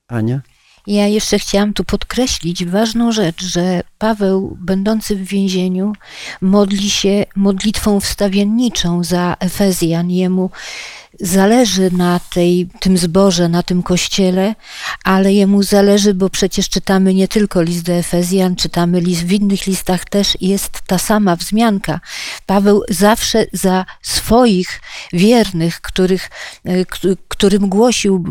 Ania? 0.07 0.41
Ja 0.89 1.07
jeszcze 1.07 1.39
chciałam 1.39 1.73
tu 1.73 1.83
podkreślić 1.83 2.65
ważną 2.65 3.11
rzecz, 3.11 3.43
że 3.43 3.81
Paweł, 3.97 4.57
będący 4.61 5.15
w 5.15 5.23
więzieniu, 5.23 5.93
modli 6.41 6.89
się 6.89 7.25
modlitwą 7.35 7.99
wstawienniczą 7.99 9.03
za 9.03 9.35
Efezjan. 9.39 10.11
Jemu 10.11 10.49
zależy 11.19 11.91
na 11.91 12.19
tej, 12.33 12.67
tym 12.79 12.97
zborze, 12.97 13.49
na 13.49 13.63
tym 13.63 13.83
kościele, 13.83 14.55
ale 15.03 15.33
jemu 15.33 15.63
zależy, 15.63 16.13
bo 16.13 16.29
przecież 16.29 16.69
czytamy 16.69 17.13
nie 17.13 17.27
tylko 17.27 17.61
list 17.61 17.85
do 17.85 17.93
Efezjan, 17.93 18.55
czytamy 18.55 19.01
list, 19.01 19.23
w 19.23 19.31
innych 19.31 19.67
listach 19.67 20.05
też 20.05 20.37
jest 20.41 20.81
ta 20.87 20.97
sama 20.97 21.35
wzmianka. 21.35 21.99
Paweł 22.45 22.83
zawsze 22.89 23.45
za 23.53 23.85
swoich 24.01 24.81
wiernych, 25.13 25.81
których, 25.81 26.29
e, 26.65 26.85
którym 27.27 27.69
głosił 27.69 28.25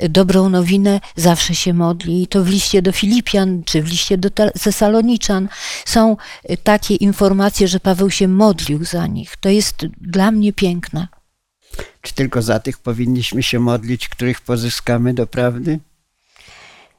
dobrą 0.00 0.48
nowinę, 0.48 1.00
zawsze 1.16 1.54
się 1.54 1.74
modli. 1.74 2.03
I 2.06 2.26
to 2.26 2.44
w 2.44 2.48
liście 2.48 2.82
do 2.82 2.92
Filipian, 2.92 3.62
czy 3.64 3.82
w 3.82 3.88
liście 3.88 4.18
do 4.18 4.30
Tesaloniczan 4.30 5.48
są 5.84 6.16
e, 6.44 6.56
takie 6.56 6.94
informacje, 6.94 7.68
że 7.68 7.80
Paweł 7.80 8.10
się 8.10 8.28
modlił 8.28 8.84
za 8.84 9.06
nich. 9.06 9.36
To 9.36 9.48
jest 9.48 9.86
dla 10.00 10.30
mnie 10.30 10.52
piękne. 10.52 11.08
Czy 12.00 12.14
tylko 12.14 12.42
za 12.42 12.60
tych 12.60 12.78
powinniśmy 12.78 13.42
się 13.42 13.58
modlić, 13.58 14.08
których 14.08 14.40
pozyskamy 14.40 15.14
do 15.14 15.26
prawdy? 15.26 15.80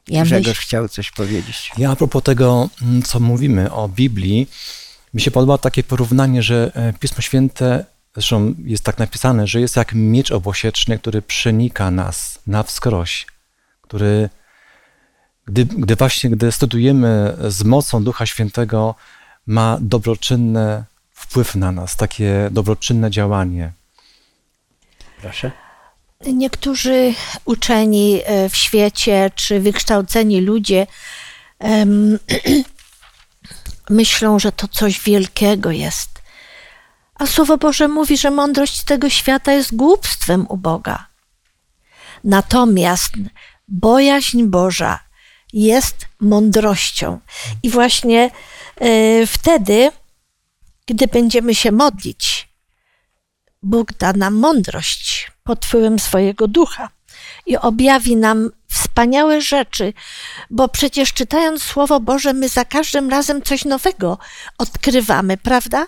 Ja 0.08 0.22
Grzegorz 0.22 0.46
myśl... 0.46 0.60
chciał 0.60 0.88
coś 0.88 1.10
powiedzieć. 1.10 1.72
Ja 1.78 1.90
a 1.90 1.96
propos 1.96 2.22
tego, 2.22 2.68
mm, 2.82 3.02
co 3.02 3.20
mówimy 3.20 3.72
o 3.72 3.88
Biblii, 3.88 4.48
mi 5.14 5.20
się 5.20 5.30
podoba 5.30 5.58
takie 5.58 5.82
porównanie, 5.82 6.42
że 6.42 6.72
e, 6.74 6.92
Pismo 6.92 7.20
Święte, 7.20 7.84
zresztą 8.14 8.54
jest 8.64 8.84
tak 8.84 8.98
napisane, 8.98 9.46
że 9.46 9.60
jest 9.60 9.76
jak 9.76 9.92
miecz 9.94 10.30
obosieczny, 10.30 10.98
który 10.98 11.22
przenika 11.22 11.90
nas 11.90 12.38
na 12.46 12.62
wskroś, 12.62 13.26
który, 13.82 14.28
gdy, 15.46 15.64
gdy 15.64 15.96
właśnie, 15.96 16.30
gdy 16.30 16.52
studujemy 16.52 17.36
z 17.48 17.64
mocą 17.64 18.04
Ducha 18.04 18.26
Świętego, 18.26 18.94
ma 19.46 19.78
dobroczynny 19.80 20.84
wpływ 21.12 21.54
na 21.54 21.72
nas, 21.72 21.96
takie 21.96 22.48
dobroczynne 22.50 23.10
działanie. 23.10 23.72
Proszę. 25.20 25.50
Niektórzy 26.26 27.14
uczeni 27.44 28.20
e, 28.24 28.48
w 28.48 28.56
świecie 28.56 29.30
czy 29.34 29.60
wykształceni 29.60 30.40
ludzie 30.40 30.86
um, 31.58 32.18
myślą, 33.90 34.38
że 34.38 34.52
to 34.52 34.68
coś 34.68 35.00
wielkiego 35.00 35.70
jest. 35.70 36.22
A 37.14 37.26
Słowo 37.26 37.58
Boże 37.58 37.88
mówi, 37.88 38.16
że 38.16 38.30
mądrość 38.30 38.84
tego 38.84 39.10
świata 39.10 39.52
jest 39.52 39.76
głupstwem 39.76 40.46
u 40.48 40.56
Boga. 40.56 41.06
Natomiast 42.24 43.12
bojaźń 43.68 44.42
Boża 44.42 45.05
jest 45.56 46.06
mądrością. 46.20 47.20
I 47.62 47.70
właśnie 47.70 48.30
y, 48.82 49.26
wtedy, 49.26 49.90
gdy 50.86 51.06
będziemy 51.06 51.54
się 51.54 51.72
modlić, 51.72 52.48
Bóg 53.62 53.92
da 53.92 54.12
nam 54.12 54.34
mądrość 54.34 55.32
pod 55.44 55.66
wpływem 55.66 55.98
swojego 55.98 56.48
ducha 56.48 56.88
i 57.46 57.56
objawi 57.56 58.16
nam 58.16 58.50
wspaniałe 58.70 59.40
rzeczy, 59.40 59.92
bo 60.50 60.68
przecież 60.68 61.12
czytając 61.12 61.62
Słowo 61.62 62.00
Boże, 62.00 62.32
my 62.32 62.48
za 62.48 62.64
każdym 62.64 63.10
razem 63.10 63.42
coś 63.42 63.64
nowego 63.64 64.18
odkrywamy, 64.58 65.36
prawda? 65.36 65.86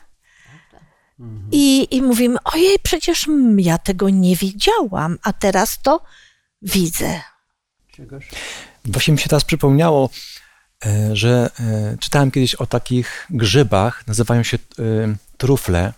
I, 1.53 1.97
I 1.97 2.03
mówimy, 2.03 2.39
ojej, 2.45 2.79
przecież 2.83 3.27
ja 3.57 3.79
tego 3.79 4.11
nie 4.11 4.37
widziałam, 4.37 5.19
a 5.23 5.33
teraz 5.33 5.83
to 5.83 6.01
widzę. 6.63 7.21
Właśnie 8.89 9.13
mi 9.13 9.19
się 9.19 9.29
teraz 9.29 9.45
przypomniało, 9.45 10.11
e, 10.87 11.17
że 11.17 11.51
e, 11.61 11.97
czytałem 12.01 12.31
kiedyś 12.31 12.55
o 12.55 12.67
takich 12.67 13.27
grzybach, 13.31 14.07
nazywają 14.07 14.43
się 14.43 14.57
e, 14.57 14.83
trufle. 15.37 15.93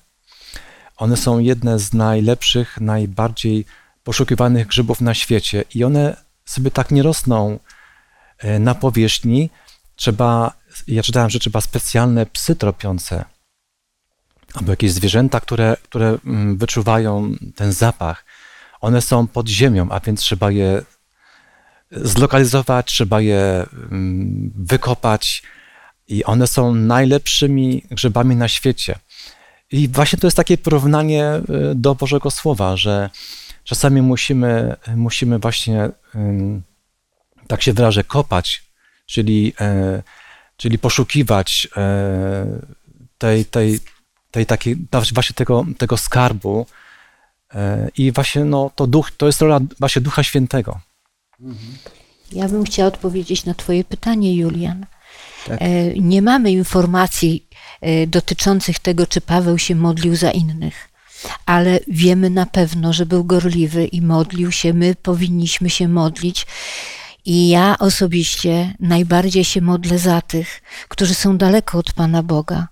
One 0.96 1.16
są 1.16 1.38
jedne 1.38 1.78
z 1.78 1.92
najlepszych, 1.92 2.80
najbardziej 2.80 3.64
poszukiwanych 4.04 4.66
grzybów 4.66 5.00
na 5.00 5.14
świecie 5.14 5.64
i 5.74 5.84
one 5.84 6.16
sobie 6.44 6.70
tak 6.70 6.90
nie 6.90 7.02
rosną 7.02 7.58
na 8.60 8.74
powierzchni. 8.74 9.50
Trzeba, 9.96 10.52
ja 10.88 11.02
czytałem, 11.02 11.30
że 11.30 11.38
trzeba 11.38 11.60
specjalne 11.60 12.26
psy 12.26 12.56
tropiące 12.56 13.24
albo 14.54 14.72
jakieś 14.72 14.92
zwierzęta, 14.92 15.40
które, 15.40 15.76
które 15.82 16.18
mm, 16.26 16.56
wyczuwają 16.56 17.32
ten 17.56 17.72
zapach. 17.72 18.24
One 18.80 19.02
są 19.02 19.26
pod 19.26 19.48
ziemią, 19.48 19.90
a 19.90 20.00
więc 20.00 20.20
trzeba 20.20 20.50
je 20.50 20.82
zlokalizować, 21.90 22.86
trzeba 22.86 23.20
je 23.20 23.66
mm, 23.90 24.52
wykopać 24.56 25.42
i 26.08 26.24
one 26.24 26.46
są 26.46 26.74
najlepszymi 26.74 27.82
grzybami 27.90 28.36
na 28.36 28.48
świecie. 28.48 28.98
I 29.72 29.88
właśnie 29.88 30.18
to 30.18 30.26
jest 30.26 30.36
takie 30.36 30.58
porównanie 30.58 31.34
y, 31.34 31.74
do 31.74 31.94
Bożego 31.94 32.30
Słowa, 32.30 32.76
że 32.76 33.10
czasami 33.64 34.02
musimy, 34.02 34.76
musimy 34.96 35.38
właśnie, 35.38 35.90
tak 37.46 37.62
się 37.62 37.72
wyrażę, 37.72 38.04
kopać, 38.04 38.62
czyli, 39.06 39.52
e, 39.60 40.02
czyli 40.56 40.78
poszukiwać 40.78 41.68
e, 41.76 42.46
tej, 43.18 43.44
tej, 43.44 43.80
tej 44.30 44.46
takiej, 44.46 44.76
właśnie 45.12 45.34
tego, 45.34 45.66
tego 45.78 45.96
skarbu. 45.96 46.66
E, 47.54 47.88
I 47.96 48.12
właśnie 48.12 48.44
no, 48.44 48.70
to, 48.74 48.86
duch, 48.86 49.10
to 49.10 49.26
jest 49.26 49.40
rola 49.40 49.60
właśnie 49.78 50.02
Ducha 50.02 50.22
Świętego. 50.22 50.80
Ja 52.32 52.48
bym 52.48 52.64
chciała 52.64 52.88
odpowiedzieć 52.88 53.44
na 53.44 53.54
Twoje 53.54 53.84
pytanie, 53.84 54.36
Julian. 54.36 54.86
Tak. 55.46 55.60
Nie 55.96 56.22
mamy 56.22 56.52
informacji 56.52 57.48
Y, 57.86 58.06
dotyczących 58.06 58.78
tego, 58.78 59.06
czy 59.06 59.20
Paweł 59.20 59.58
się 59.58 59.74
modlił 59.74 60.16
za 60.16 60.30
innych. 60.30 60.88
Ale 61.46 61.80
wiemy 61.88 62.30
na 62.30 62.46
pewno, 62.46 62.92
że 62.92 63.06
był 63.06 63.24
gorliwy 63.24 63.86
i 63.86 64.02
modlił 64.02 64.52
się. 64.52 64.74
My 64.74 64.94
powinniśmy 64.94 65.70
się 65.70 65.88
modlić. 65.88 66.46
I 67.24 67.48
ja 67.48 67.78
osobiście 67.78 68.74
najbardziej 68.80 69.44
się 69.44 69.60
modlę 69.60 69.98
za 69.98 70.22
tych, 70.22 70.62
którzy 70.88 71.14
są 71.14 71.38
daleko 71.38 71.78
od 71.78 71.92
Pana 71.92 72.22
Boga, 72.22 72.68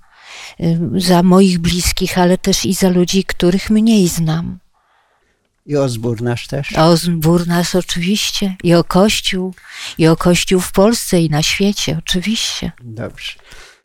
y, 0.61 0.79
za 0.97 1.23
moich 1.23 1.59
bliskich, 1.59 2.19
ale 2.19 2.39
też 2.39 2.65
i 2.65 2.75
za 2.75 2.89
ludzi, 2.89 3.25
których 3.25 3.71
mniej 3.71 4.09
znam. 4.09 4.59
I 5.69 5.77
o 5.77 5.89
zbór 5.89 6.23
nasz 6.23 6.47
też. 6.47 6.73
O 6.77 6.97
zbór 6.97 7.47
nasz 7.47 7.75
oczywiście. 7.75 8.57
I 8.63 8.75
o 8.75 8.85
Kościół. 8.85 9.55
I 9.99 10.07
o 10.07 10.17
Kościół 10.17 10.61
w 10.61 10.73
Polsce 10.73 11.21
i 11.21 11.31
na 11.31 11.43
świecie, 11.43 11.97
oczywiście. 11.99 12.73
Dobrze. 12.85 13.33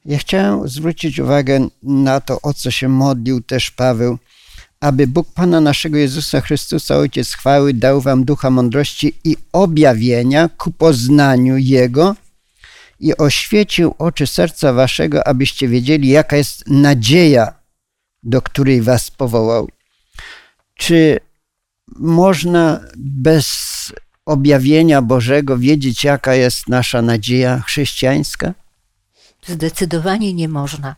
Ja 0.06 0.18
chciałem 0.18 0.68
zwrócić 0.68 1.20
uwagę 1.20 1.68
na 1.84 2.22
to, 2.22 2.42
o 2.42 2.54
co 2.54 2.72
się 2.72 2.90
modlił 2.90 3.42
też 3.42 3.72
Paweł, 3.72 4.18
aby 4.80 5.08
Bóg 5.08 5.34
Pana 5.34 5.62
naszego 5.62 5.98
Jezusa 5.98 6.42
Chrystusa, 6.42 6.98
Ojciec 6.98 7.34
chwały, 7.34 7.74
dał 7.74 8.02
wam 8.02 8.26
ducha 8.26 8.50
mądrości 8.50 9.14
i 9.24 9.38
objawienia 9.54 10.50
ku 10.58 10.72
poznaniu 10.72 11.58
Jego 11.58 12.16
i 13.00 13.18
oświecił 13.18 13.96
oczy 13.98 14.28
serca 14.28 14.74
waszego, 14.74 15.28
abyście 15.28 15.68
wiedzieli, 15.68 16.10
jaka 16.10 16.38
jest 16.38 16.64
nadzieja, 16.68 17.54
do 18.24 18.42
której 18.42 18.82
was 18.82 19.12
powołał. 19.12 19.70
Czy 20.76 21.20
można 22.00 22.80
bez 22.96 23.48
objawienia 24.26 25.02
Bożego 25.02 25.58
wiedzieć, 25.58 26.04
jaka 26.04 26.36
jest 26.36 26.70
nasza 26.70 27.02
nadzieja 27.02 27.60
chrześcijańska? 27.60 28.54
Zdecydowanie 29.48 30.34
nie 30.34 30.50
można. 30.50 30.96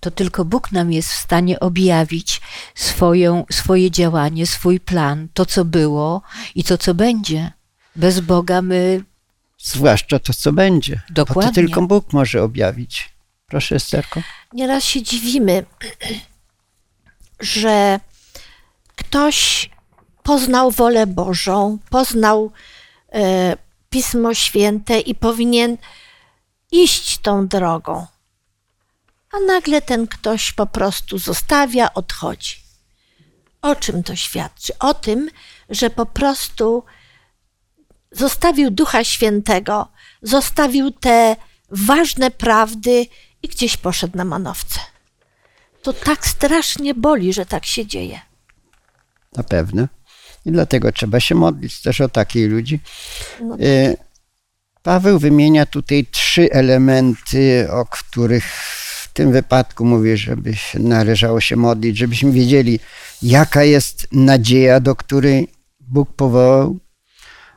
To 0.00 0.10
tylko 0.10 0.44
Bóg 0.44 0.72
nam 0.72 0.92
jest 0.92 1.12
w 1.12 1.16
stanie 1.16 1.60
objawić 1.60 2.40
swoją, 2.74 3.44
swoje 3.50 3.90
działanie, 3.90 4.46
swój 4.46 4.80
plan, 4.80 5.28
to 5.34 5.46
co 5.46 5.64
było 5.64 6.22
i 6.54 6.64
to 6.64 6.78
co 6.78 6.94
będzie. 6.94 7.52
Bez 7.96 8.20
Boga 8.20 8.62
my. 8.62 9.04
Zwłaszcza 9.58 10.18
to, 10.18 10.34
co 10.34 10.52
będzie. 10.52 11.00
Dokładnie. 11.10 11.50
Bo 11.50 11.54
to 11.54 11.54
tylko 11.54 11.82
Bóg 11.82 12.12
może 12.12 12.42
objawić. 12.42 13.16
Proszę, 13.46 13.76
Esterko. 13.76 14.22
Nieraz 14.52 14.84
się 14.84 15.02
dziwimy, 15.02 15.64
że 17.40 18.00
ktoś 18.96 19.70
poznał 20.26 20.70
wolę 20.70 21.06
Bożą, 21.06 21.78
poznał 21.90 22.52
e, 23.12 23.56
Pismo 23.90 24.34
Święte 24.34 25.00
i 25.00 25.14
powinien 25.14 25.76
iść 26.72 27.18
tą 27.18 27.46
drogą. 27.46 28.06
A 29.32 29.40
nagle 29.46 29.82
ten 29.82 30.06
ktoś 30.06 30.52
po 30.52 30.66
prostu 30.66 31.18
zostawia, 31.18 31.94
odchodzi. 31.94 32.54
O 33.62 33.76
czym 33.76 34.02
to 34.02 34.16
świadczy? 34.16 34.78
O 34.78 34.94
tym, 34.94 35.30
że 35.70 35.90
po 35.90 36.06
prostu 36.06 36.84
zostawił 38.12 38.70
Ducha 38.70 39.04
Świętego, 39.04 39.88
zostawił 40.22 40.90
te 40.90 41.36
ważne 41.70 42.30
prawdy 42.30 43.06
i 43.42 43.48
gdzieś 43.48 43.76
poszedł 43.76 44.16
na 44.16 44.24
manowce. 44.24 44.80
To 45.82 45.92
tak 45.92 46.26
strasznie 46.26 46.94
boli, 46.94 47.32
że 47.32 47.46
tak 47.46 47.66
się 47.66 47.86
dzieje. 47.86 48.20
Na 49.36 49.42
pewno. 49.42 49.86
I 50.46 50.52
dlatego 50.52 50.92
trzeba 50.92 51.20
się 51.20 51.34
modlić 51.34 51.80
też 51.82 52.00
o 52.00 52.08
takich 52.08 52.50
ludzi. 52.50 52.80
No 53.40 53.56
E, 53.60 53.96
Paweł 54.82 55.18
wymienia 55.18 55.66
tutaj 55.66 56.06
trzy 56.10 56.48
elementy, 56.52 57.66
o 57.70 57.86
których 57.86 58.44
w 59.02 59.08
tym 59.12 59.32
wypadku 59.32 59.84
mówię, 59.84 60.16
żeby 60.16 60.56
się 60.56 60.78
należało 60.78 61.40
się 61.40 61.56
modlić, 61.56 61.96
żebyśmy 61.98 62.32
wiedzieli, 62.32 62.80
jaka 63.22 63.64
jest 63.64 64.06
nadzieja, 64.12 64.80
do 64.80 64.96
której 64.96 65.48
Bóg 65.80 66.12
powołał. 66.16 66.78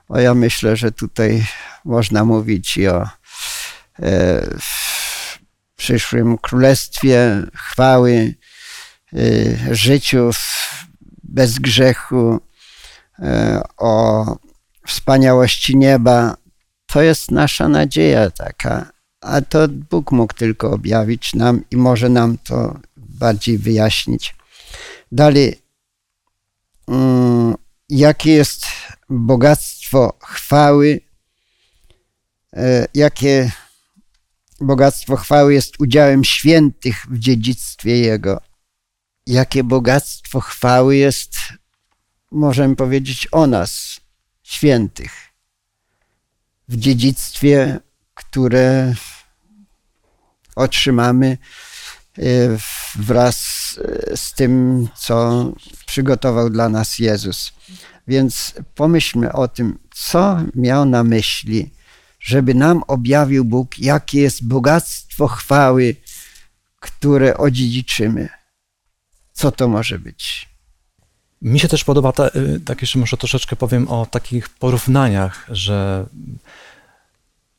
O 0.07 0.19
ja 0.19 0.33
myślę, 0.33 0.75
że 0.75 0.91
tutaj 0.91 1.45
można 1.85 2.25
mówić 2.25 2.77
i 2.77 2.87
o 2.87 3.07
e, 3.99 4.47
przyszłym 5.75 6.37
królestwie 6.37 7.41
chwały, 7.55 8.33
e, 9.13 9.75
życiu 9.75 10.31
w- 10.33 10.85
bez 11.23 11.59
grzechu, 11.59 12.39
o 13.77 14.25
wspaniałości 14.87 15.77
nieba. 15.77 16.37
To 16.85 17.01
jest 17.01 17.31
nasza 17.31 17.69
nadzieja 17.69 18.31
taka, 18.31 18.91
a 19.21 19.41
to 19.41 19.67
Bóg 19.67 20.11
mógł 20.11 20.33
tylko 20.33 20.71
objawić 20.71 21.33
nam 21.33 21.63
i 21.71 21.77
może 21.77 22.09
nam 22.09 22.37
to 22.37 22.79
bardziej 22.97 23.57
wyjaśnić. 23.57 24.35
Dalej, 25.11 25.61
mm, 26.87 27.55
jakie 27.89 28.31
jest 28.31 28.65
bogactwo 29.09 30.17
chwały, 30.21 31.01
e, 32.53 32.87
jakie 32.93 33.51
bogactwo 34.61 35.15
chwały 35.15 35.53
jest 35.53 35.79
udziałem 35.79 36.23
świętych 36.23 37.05
w 37.09 37.19
dziedzictwie 37.19 37.97
Jego. 37.97 38.41
Jakie 39.27 39.63
bogactwo 39.63 40.39
chwały 40.39 40.95
jest, 40.95 41.35
możemy 42.31 42.75
powiedzieć, 42.75 43.27
o 43.31 43.47
nas, 43.47 44.01
świętych, 44.43 45.11
w 46.67 46.77
dziedzictwie, 46.77 47.79
które 48.13 48.93
otrzymamy 50.55 51.37
e, 52.17 52.21
wraz 52.95 53.39
e, 54.11 54.17
z 54.17 54.33
tym, 54.33 54.87
co 54.95 55.45
przygotował 55.85 56.49
dla 56.49 56.69
nas 56.69 56.99
Jezus. 56.99 57.53
Więc 58.07 58.53
pomyślmy 58.75 59.33
o 59.33 59.47
tym, 59.47 59.79
co 59.93 60.39
miał 60.55 60.85
na 60.85 61.03
myśli, 61.03 61.71
żeby 62.19 62.53
nam 62.53 62.83
objawił 62.87 63.45
Bóg, 63.45 63.79
jakie 63.79 64.21
jest 64.21 64.47
bogactwo 64.47 65.27
chwały, 65.27 65.95
które 66.79 67.37
odziedziczymy. 67.37 68.29
Co 69.33 69.51
to 69.51 69.67
może 69.67 69.99
być? 69.99 70.48
Mi 71.41 71.59
się 71.59 71.67
też 71.67 71.83
podoba, 71.83 72.11
ta, 72.11 72.27
y, 72.27 72.59
tak 72.65 72.81
jeszcze 72.81 72.99
może 72.99 73.17
troszeczkę 73.17 73.55
powiem 73.55 73.87
o 73.87 74.05
takich 74.05 74.49
porównaniach, 74.49 75.45
że, 75.49 76.05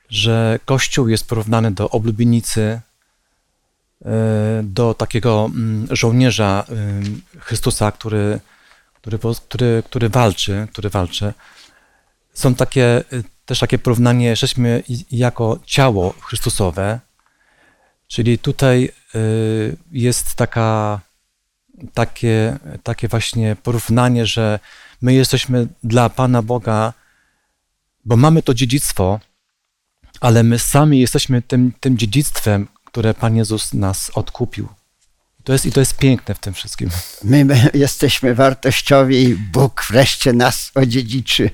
że 0.08 0.58
Kościół 0.64 1.08
jest 1.08 1.28
porównany 1.28 1.70
do 1.70 1.90
oblubienicy, 1.90 2.80
y, 4.02 4.06
do 4.62 4.94
takiego 4.94 5.50
mm, 5.54 5.86
żołnierza 5.90 6.64
y, 7.36 7.40
Chrystusa, 7.40 7.92
który, 7.92 8.40
który, 8.94 9.18
który, 9.48 9.82
który 9.86 10.08
walczy, 10.08 10.66
który 10.72 10.90
walczy. 10.90 11.32
Są 12.34 12.54
takie, 12.54 13.04
też 13.46 13.58
takie 13.58 13.78
porównanie, 13.78 14.36
i- 14.88 15.18
jako 15.18 15.58
ciało 15.66 16.14
Chrystusowe, 16.20 17.00
czyli 18.08 18.38
tutaj 18.38 18.92
jest 19.92 20.34
taka 20.34 21.00
takie, 21.94 22.58
takie 22.82 23.08
właśnie 23.08 23.56
porównanie, 23.62 24.26
że 24.26 24.58
my 25.02 25.14
jesteśmy 25.14 25.66
dla 25.84 26.10
Pana 26.10 26.42
Boga, 26.42 26.92
bo 28.04 28.16
mamy 28.16 28.42
to 28.42 28.54
dziedzictwo, 28.54 29.20
ale 30.20 30.42
my 30.42 30.58
sami 30.58 31.00
jesteśmy 31.00 31.42
tym, 31.42 31.72
tym 31.80 31.98
dziedzictwem, 31.98 32.68
które 32.84 33.14
Pan 33.14 33.36
Jezus 33.36 33.74
nas 33.74 34.10
odkupił. 34.14 34.68
To 35.44 35.52
jest, 35.52 35.66
I 35.66 35.72
to 35.72 35.80
jest 35.80 35.96
piękne 35.96 36.34
w 36.34 36.38
tym 36.38 36.54
wszystkim. 36.54 36.90
My 37.24 37.70
jesteśmy 37.74 38.34
wartościowi 38.34 39.22
i 39.22 39.36
Bóg 39.36 39.86
wreszcie 39.90 40.32
nas 40.32 40.70
odziedziczy. 40.74 41.50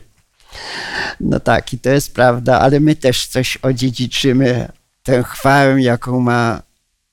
No 1.21 1.41
tak, 1.41 1.73
i 1.73 1.79
to 1.79 1.91
jest 1.91 2.15
prawda, 2.15 2.61
ale 2.61 2.81
my 2.81 2.97
też 2.97 3.27
coś 3.27 3.57
odziedziczymy. 3.57 4.69
Tę 5.03 5.23
chwałę, 5.23 5.83
jaką 5.83 6.21
ma 6.21 6.62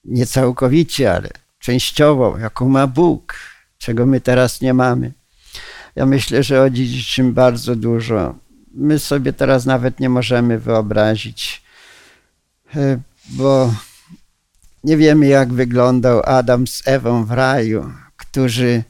nie 0.06 0.26
całkowicie, 0.26 1.14
ale 1.14 1.30
częściowo, 1.64 2.38
jaką 2.38 2.70
ma 2.70 2.88
Bóg, 2.88 3.40
czego 3.78 4.06
my 4.06 4.22
teraz 4.22 4.62
nie 4.62 4.74
mamy. 4.74 5.12
Ja 5.96 6.06
myślę, 6.06 6.44
że 6.44 6.62
odziedziczymy 6.62 7.32
bardzo 7.32 7.76
dużo. 7.76 8.36
My 8.74 9.00
sobie 9.00 9.34
teraz 9.34 9.66
nawet 9.66 10.00
nie 10.00 10.10
możemy 10.10 10.60
wyobrazić, 10.60 11.64
e, 12.76 13.00
bo 13.30 13.74
nie 14.84 14.98
wiemy, 14.98 15.28
jak 15.28 15.54
wyglądał 15.54 16.22
Adam 16.26 16.68
z 16.68 16.88
Ewą 16.88 17.26
w 17.26 17.32
raju, 17.32 17.94
którzy 18.18 18.84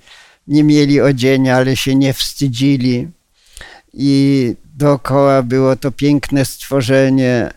nie 0.48 0.64
mieli 0.64 1.02
odzienia, 1.02 1.56
ale 1.56 1.76
się 1.76 1.96
nie 1.96 2.14
wstydzili. 2.14 3.08
I 3.94 4.56
dookoła 4.76 5.44
było 5.44 5.76
to 5.76 5.92
piękne 5.92 6.46
stworzenie. 6.46 7.54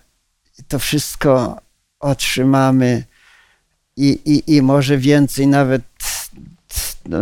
To 0.68 0.78
wszystko 0.78 1.60
otrzymamy 2.00 3.04
i, 3.96 4.08
i, 4.24 4.56
i 4.56 4.62
może 4.62 4.98
więcej 4.98 5.46
nawet. 5.46 5.82
No, 7.08 7.18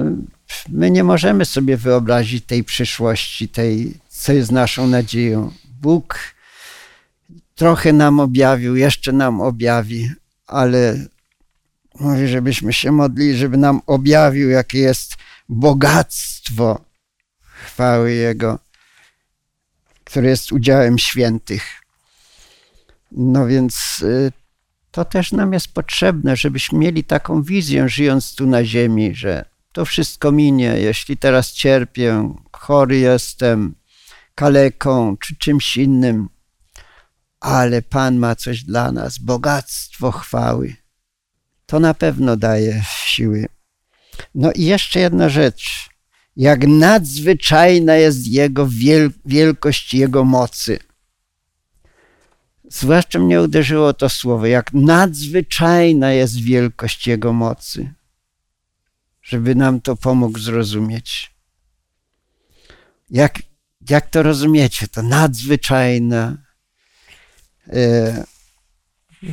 my 0.69 0.91
nie 0.91 1.05
możemy 1.05 1.45
sobie 1.45 1.77
wyobrazić 1.77 2.45
tej 2.45 2.65
przyszłości, 2.65 3.49
tej, 3.49 3.95
co 4.09 4.33
jest 4.33 4.53
naszą 4.53 4.87
nadzieją. 4.87 5.53
Bóg 5.81 6.35
trochę 7.55 7.93
nam 7.93 8.21
objawił, 8.21 8.77
jeszcze 8.77 9.13
nam 9.13 9.41
objawi, 9.41 10.11
ale 10.47 11.07
mówi, 12.01 12.29
żebyśmy 12.29 12.73
się 12.73 12.93
modlili, 12.93 13.37
żeby 13.37 13.57
nam 13.57 13.81
objawił, 13.87 14.51
jakie 14.51 14.79
jest 14.79 15.15
bogactwo 15.49 16.85
chwały 17.65 18.13
Jego, 18.13 18.59
które 20.05 20.29
jest 20.29 20.53
udziałem 20.53 20.99
świętych. 20.99 21.63
No 23.13 23.47
więc 23.47 24.03
y, 24.03 24.33
to 24.95 25.05
też 25.05 25.33
nam 25.33 25.53
jest 25.53 25.75
potrzebne, 25.75 26.37
żebyśmy 26.37 26.79
mieli 26.79 27.05
taką 27.05 27.43
wizję, 27.43 27.89
żyjąc 27.89 28.35
tu 28.35 28.47
na 28.47 28.65
ziemi, 28.65 29.15
że 29.15 29.45
to 29.73 29.85
wszystko 29.85 30.33
minie. 30.33 30.75
Jeśli 30.79 31.17
teraz 31.17 31.53
cierpię, 31.53 32.35
chory 32.53 32.99
jestem, 32.99 33.75
kaleką 34.35 35.17
czy 35.17 35.37
czymś 35.37 35.77
innym, 35.77 36.29
ale 37.41 37.83
Pan 37.83 38.17
ma 38.17 38.35
coś 38.35 38.63
dla 38.63 38.93
nas, 38.93 39.19
bogactwo 39.19 40.11
chwały. 40.11 40.77
To 41.67 41.81
na 41.81 41.95
pewno 41.95 42.37
daje 42.37 42.83
siły. 43.05 43.47
No 44.35 44.53
i 44.53 44.65
jeszcze 44.65 45.01
jedna 45.01 45.29
rzecz. 45.29 45.89
Jak 46.37 46.67
nadzwyczajna 46.67 47.95
jest 47.95 48.27
Jego 48.27 48.67
wiel 48.69 49.11
wielkość 49.25 49.95
Jego 49.95 50.25
mocy. 50.25 50.79
Zwłaszcza 52.71 53.19
mnie 53.19 53.43
uderzyło 53.43 53.95
to 53.95 54.09
słowo, 54.09 54.47
jak 54.47 54.73
nadzwyczajna 54.73 56.13
jest 56.13 56.41
wielkość 56.41 57.07
Jego 57.07 57.33
mocy. 57.33 57.95
Żeby 59.23 59.55
nam 59.55 59.81
to 59.81 59.97
pomógł 59.97 60.39
zrozumieć. 60.39 61.35
Jak, 63.11 63.43
jak 63.91 64.11
to 64.11 64.23
rozumiecie? 64.23 64.89
To 64.89 65.03
nadzwyczajna 65.03 66.37
e, 67.69 68.25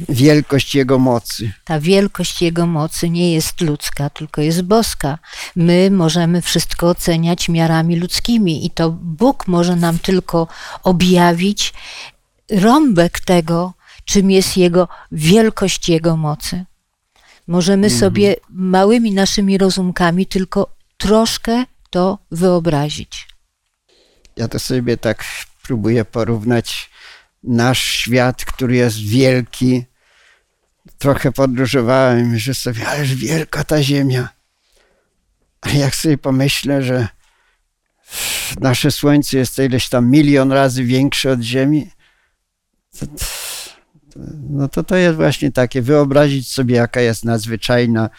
wielkość 0.10 0.76
Jego 0.76 1.00
mocy. 1.00 1.52
Ta 1.65 1.80
wielkość 1.80 2.41
Jego 2.41 2.67
mocy 2.67 3.10
nie 3.10 3.34
jest 3.34 3.62
ludzka, 3.62 4.10
tylko 4.10 4.41
jest 4.41 4.62
boska. 4.62 5.20
My 5.56 5.91
możemy 5.91 6.41
wszystko 6.41 6.89
oceniać 6.89 7.50
miarami 7.50 7.96
ludzkimi 7.96 8.65
i 8.65 8.70
to 8.70 8.89
Bóg 8.91 9.48
może 9.48 9.76
nam 9.76 10.00
tylko 10.00 10.48
objawić 10.84 11.74
rąbek 12.51 13.19
tego, 13.19 13.73
czym 14.05 14.31
jest 14.31 14.57
Jego 14.57 14.87
wielkość 15.11 15.89
Jego 15.89 16.17
mocy. 16.17 16.65
Możemy 17.47 17.87
Mhm. 17.87 17.99
sobie 17.99 18.35
małymi 18.49 19.11
naszymi 19.13 19.57
rozumkami 19.57 20.25
tylko 20.25 20.75
troszkę 20.97 21.65
to 21.89 22.17
wyobrazić. 22.31 23.27
Ja 24.37 24.47
to 24.47 24.59
sobie 24.59 24.97
tak 24.97 25.25
próbuję 25.63 26.05
porównać 26.05 26.89
nasz 27.43 27.81
świat, 27.81 28.45
który 28.45 28.75
jest 28.75 28.99
wielki. 28.99 29.85
Trochę 30.97 31.31
podróżowałem, 31.31 32.39
że 32.39 32.53
sobie, 32.53 32.87
ależ 32.87 33.15
wielka 33.15 33.63
ta 33.63 33.83
ziemia. 33.83 34.29
A 35.61 35.69
jak 35.69 35.95
sobie 35.95 36.17
pomyślę, 36.17 36.83
że 36.83 37.07
nasze 38.59 38.91
Słońce 38.91 39.37
jest 39.37 39.59
ileś 39.59 39.89
tam 39.89 40.11
milion 40.11 40.51
razy 40.51 40.83
większe 40.83 41.31
od 41.31 41.41
Ziemi, 41.41 41.89
to, 42.99 43.06
no 44.49 44.67
to 44.67 44.84
to 44.84 44.95
jest 44.95 45.15
właśnie 45.15 45.51
takie, 45.51 45.82
wyobrazić 45.82 46.54
sobie, 46.54 46.75
jaka 46.75 47.01
jest 47.01 47.25
nadzwyczajna 47.25 48.10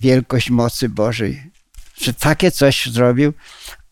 wielkość 0.00 0.50
mocy 0.50 0.88
Bożej. 0.88 1.50
Że 2.00 2.14
takie 2.14 2.50
coś 2.50 2.86
zrobił, 2.86 3.32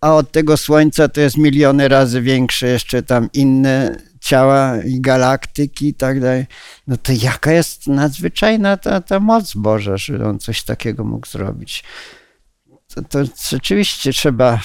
a 0.00 0.14
od 0.14 0.32
tego 0.32 0.56
Słońca 0.56 1.08
to 1.08 1.20
jest 1.20 1.36
miliony 1.36 1.88
razy 1.88 2.22
większe 2.22 2.66
jeszcze 2.66 3.02
tam 3.02 3.28
inne 3.32 4.02
ciała 4.20 4.82
i 4.82 5.00
galaktyki 5.00 5.88
i 5.88 5.94
tak 5.94 6.20
dalej. 6.20 6.46
No 6.86 6.96
to 6.96 7.12
jaka 7.12 7.52
jest 7.52 7.86
nadzwyczajna 7.86 8.76
ta, 8.76 9.00
ta 9.00 9.20
moc 9.20 9.54
Boża, 9.54 9.96
że 9.96 10.26
on 10.26 10.38
coś 10.38 10.62
takiego 10.62 11.04
mógł 11.04 11.26
zrobić. 11.26 11.84
To, 12.94 13.02
to 13.02 13.18
rzeczywiście 13.50 14.12
trzeba 14.12 14.60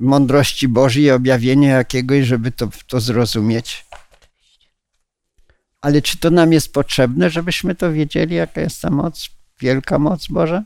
mądrości 0.00 0.68
Bożej 0.68 1.02
i 1.02 1.10
objawienia 1.10 1.76
jakiegoś, 1.76 2.26
żeby 2.26 2.52
to, 2.52 2.68
to 2.86 3.00
zrozumieć. 3.00 3.86
Ale 5.84 6.02
czy 6.02 6.18
to 6.18 6.30
nam 6.30 6.52
jest 6.52 6.72
potrzebne, 6.72 7.30
żebyśmy 7.30 7.74
to 7.74 7.92
wiedzieli, 7.92 8.34
jaka 8.34 8.60
jest 8.60 8.82
ta 8.82 8.90
moc, 8.90 9.28
wielka 9.60 9.98
moc 9.98 10.26
Boża? 10.26 10.62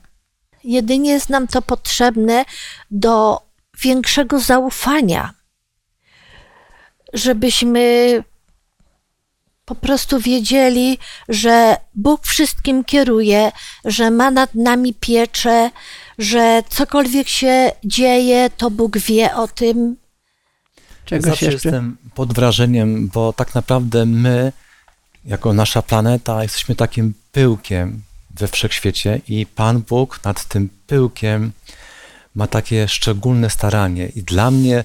Jedynie 0.63 1.11
jest 1.11 1.29
nam 1.29 1.47
to 1.47 1.61
potrzebne 1.61 2.45
do 2.91 3.41
większego 3.83 4.39
zaufania, 4.39 5.33
żebyśmy 7.13 8.23
po 9.65 9.75
prostu 9.75 10.19
wiedzieli, 10.19 10.97
że 11.29 11.77
Bóg 11.95 12.25
wszystkim 12.25 12.83
kieruje, 12.83 13.51
że 13.85 14.11
ma 14.11 14.31
nad 14.31 14.55
nami 14.55 14.93
pieczę, 14.93 15.71
że 16.17 16.63
cokolwiek 16.69 17.27
się 17.27 17.71
dzieje, 17.83 18.49
to 18.57 18.71
Bóg 18.71 18.97
wie 18.97 19.35
o 19.35 19.47
tym. 19.47 19.95
Czegoś 21.05 21.29
Zawsze 21.29 21.45
jeszcze? 21.45 21.69
jestem 21.69 21.97
pod 22.15 22.33
wrażeniem, 22.33 23.07
bo 23.07 23.33
tak 23.33 23.55
naprawdę 23.55 24.05
my, 24.05 24.51
jako 25.25 25.53
nasza 25.53 25.81
planeta, 25.81 26.43
jesteśmy 26.43 26.75
takim 26.75 27.13
pyłkiem 27.31 28.01
we 28.35 28.47
wszechświecie 28.47 29.21
i 29.27 29.45
Pan 29.45 29.81
Bóg 29.81 30.19
nad 30.23 30.45
tym 30.45 30.69
pyłkiem 30.87 31.51
ma 32.35 32.47
takie 32.47 32.87
szczególne 32.87 33.49
staranie. 33.49 34.07
I 34.07 34.23
dla 34.23 34.51
mnie 34.51 34.83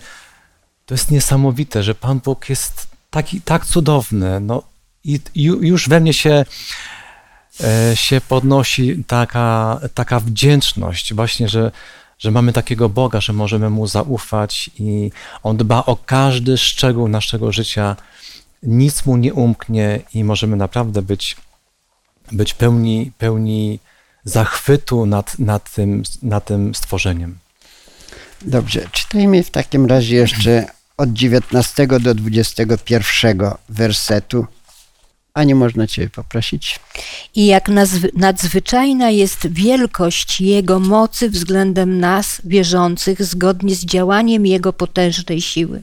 to 0.87 0.95
jest 0.95 1.11
niesamowite, 1.11 1.83
że 1.83 1.95
Pan 1.95 2.19
Bóg 2.19 2.49
jest 2.49 2.87
taki, 3.11 3.41
tak 3.41 3.67
cudowny. 3.67 4.41
No, 4.41 4.63
I 5.05 5.21
ju- 5.37 5.63
już 5.63 5.89
we 5.89 6.01
mnie 6.01 6.13
się, 6.15 6.45
e, 7.65 7.97
się 7.97 8.21
podnosi 8.21 9.05
taka, 9.07 9.81
taka 9.95 10.21
wdzięczność, 10.21 11.15
właśnie, 11.15 11.49
że, 11.49 11.71
że 12.19 12.31
mamy 12.31 12.53
takiego 12.53 12.89
Boga, 12.89 13.21
że 13.21 13.33
możemy 13.33 13.71
Mu 13.71 13.87
zaufać 13.87 14.71
i 14.79 15.11
On 15.43 15.57
dba 15.57 15.85
o 15.85 15.97
każdy 15.97 16.59
szczegół 16.59 17.09
naszego 17.09 17.53
życia. 17.53 17.97
Nic 18.67 19.07
Mu 19.07 19.17
nie 19.17 19.35
umknie 19.35 20.01
i 20.15 20.25
możemy 20.25 20.57
naprawdę 20.57 21.03
być, 21.03 21.37
być 22.33 22.55
pełni, 22.55 23.13
pełni 23.19 23.79
zachwytu 24.25 25.07
nad, 25.07 25.39
nad, 25.39 25.75
tym, 25.75 26.03
nad 26.23 26.45
tym 26.45 26.75
stworzeniem. 26.75 27.39
Dobrze, 28.43 28.89
czytajmy 28.93 29.43
w 29.43 29.51
takim 29.51 29.87
razie 29.87 30.17
jeszcze 30.17 30.67
od 30.97 31.13
19 31.13 31.87
do 31.87 32.15
21 32.15 33.41
wersetu. 33.69 34.47
A 35.35 35.45
nie 35.45 35.55
można 35.55 35.87
Cię 35.87 36.11
poprosić? 36.11 36.81
I 37.35 37.47
jak 37.47 37.71
nadzwyczajna 38.15 39.11
jest 39.11 39.53
wielkość 39.53 40.41
Jego 40.41 40.81
mocy 40.81 41.31
względem 41.31 42.01
nas, 42.01 42.43
wierzących, 42.45 43.25
zgodnie 43.25 43.75
z 43.75 43.85
działaniem 43.85 44.47
Jego 44.47 44.73
potężnej 44.73 45.41
siły. 45.41 45.83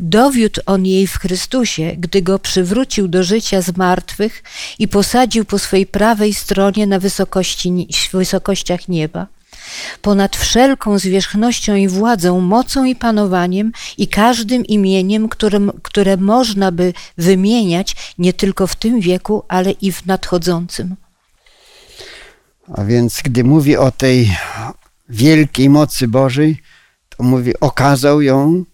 Dowiódł 0.00 0.60
On 0.66 0.86
jej 0.86 1.06
w 1.06 1.18
Chrystusie, 1.18 1.94
gdy 1.98 2.22
Go 2.22 2.38
przywrócił 2.38 3.08
do 3.08 3.22
życia 3.22 3.60
z 3.60 3.76
martwych 3.76 4.42
i 4.78 4.88
posadził 4.88 5.44
po 5.44 5.58
swej 5.58 5.86
prawej 5.86 6.34
stronie 6.34 6.86
na 6.86 6.98
wysokości, 6.98 7.88
wysokościach 8.12 8.88
nieba. 8.88 9.26
Ponad 10.02 10.36
wszelką 10.36 10.98
zwierzchnością 10.98 11.74
i 11.74 11.88
władzą, 11.88 12.40
mocą 12.40 12.84
i 12.84 12.96
panowaniem 12.96 13.72
i 13.98 14.08
każdym 14.08 14.64
imieniem, 14.66 15.28
którym, 15.28 15.72
które 15.82 16.16
można 16.16 16.72
by 16.72 16.92
wymieniać 17.18 17.96
nie 18.18 18.32
tylko 18.32 18.66
w 18.66 18.76
tym 18.76 19.00
wieku, 19.00 19.44
ale 19.48 19.70
i 19.70 19.92
w 19.92 20.06
nadchodzącym. 20.06 20.96
A 22.74 22.84
więc 22.84 23.20
gdy 23.24 23.44
mówi 23.44 23.76
o 23.76 23.90
tej 23.90 24.36
wielkiej 25.08 25.70
mocy 25.70 26.08
Bożej, 26.08 26.62
to 27.08 27.22
mówi, 27.22 27.60
okazał 27.60 28.22
ją, 28.22 28.64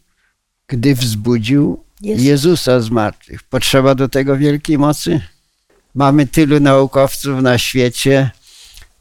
gdy 0.66 0.94
wzbudził 0.94 1.85
Jezus. 2.01 2.24
Jezusa 2.24 2.81
z 2.81 2.90
martwych. 2.90 3.42
Potrzeba 3.42 3.94
do 3.94 4.09
tego 4.09 4.37
wielkiej 4.37 4.79
mocy? 4.79 5.20
Mamy 5.94 6.27
tylu 6.27 6.61
naukowców 6.61 7.42
na 7.42 7.59
świecie, 7.59 8.31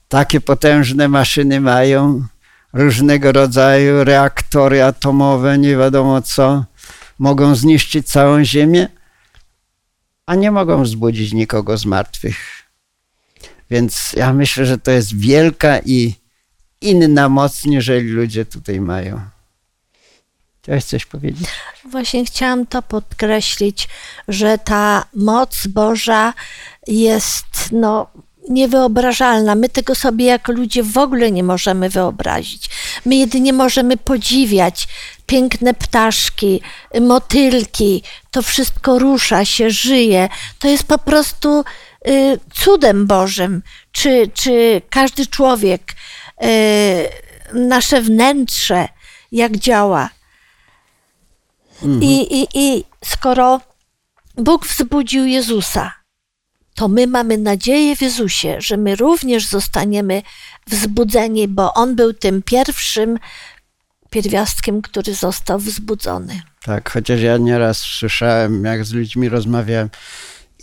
takie 0.07 0.41
potężne 0.41 1.07
maszyny 1.07 1.61
mają, 1.61 2.27
różnego 2.73 3.31
rodzaju 3.31 4.03
reaktory 4.03 4.83
atomowe, 4.83 5.57
nie 5.57 5.77
wiadomo 5.77 6.21
co, 6.21 6.65
mogą 7.19 7.55
zniszczyć 7.55 8.07
całą 8.07 8.43
Ziemię, 8.43 8.87
a 10.25 10.35
nie 10.35 10.51
mogą 10.51 10.83
wzbudzić 10.83 11.33
nikogo 11.33 11.77
z 11.77 11.85
martwych. 11.85 12.37
Więc 13.69 14.13
ja 14.13 14.33
myślę, 14.33 14.65
że 14.65 14.77
to 14.77 14.91
jest 14.91 15.19
wielka 15.19 15.79
i 15.79 16.15
inna 16.81 17.29
moc, 17.29 17.65
niżeli 17.65 18.09
ludzie 18.09 18.45
tutaj 18.45 18.81
mają. 18.81 19.21
Chciałeś 20.61 20.83
coś 20.83 21.05
powiedzieć? 21.05 21.47
Właśnie 21.91 22.25
chciałam 22.25 22.65
to 22.65 22.81
podkreślić, 22.81 23.89
że 24.27 24.57
ta 24.57 25.05
moc 25.13 25.67
Boża 25.67 26.33
jest 26.87 27.45
no, 27.71 28.07
niewyobrażalna. 28.49 29.55
My 29.55 29.69
tego 29.69 29.95
sobie 29.95 30.25
jako 30.25 30.51
ludzie 30.51 30.83
w 30.83 30.97
ogóle 30.97 31.31
nie 31.31 31.43
możemy 31.43 31.89
wyobrazić. 31.89 32.69
My 33.05 33.15
jedynie 33.15 33.53
możemy 33.53 33.97
podziwiać 33.97 34.87
piękne 35.25 35.73
ptaszki, 35.73 36.61
motylki. 37.01 38.03
To 38.31 38.41
wszystko 38.41 38.99
rusza 38.99 39.45
się, 39.45 39.71
żyje. 39.71 40.29
To 40.59 40.67
jest 40.67 40.83
po 40.83 40.97
prostu 40.97 41.63
y, 42.07 42.39
cudem 42.53 43.07
Bożym. 43.07 43.61
Czy, 43.91 44.31
czy 44.33 44.81
każdy 44.89 45.27
człowiek, 45.27 45.81
y, 46.43 47.27
nasze 47.53 48.01
wnętrze, 48.01 48.87
jak 49.31 49.57
działa. 49.57 50.09
I, 52.01 52.41
i, 52.41 52.47
I 52.53 52.83
skoro 53.05 53.61
Bóg 54.37 54.67
wzbudził 54.67 55.25
Jezusa, 55.25 55.93
to 56.77 56.87
my 56.87 57.07
mamy 57.07 57.37
nadzieję 57.37 57.95
w 57.95 58.01
Jezusie, 58.01 58.57
że 58.59 58.77
my 58.77 58.95
również 58.95 59.47
zostaniemy 59.47 60.21
wzbudzeni, 60.67 61.47
bo 61.47 61.73
On 61.73 61.95
był 61.95 62.13
tym 62.13 62.43
pierwszym 62.43 63.19
pierwiastkiem, 64.09 64.81
który 64.81 65.13
został 65.13 65.59
wzbudzony. 65.59 66.41
Tak, 66.63 66.89
chociaż 66.89 67.21
ja 67.21 67.37
nieraz 67.37 67.77
słyszałem, 67.77 68.63
jak 68.63 68.85
z 68.85 68.93
ludźmi 68.93 69.29
rozmawiałem, 69.29 69.89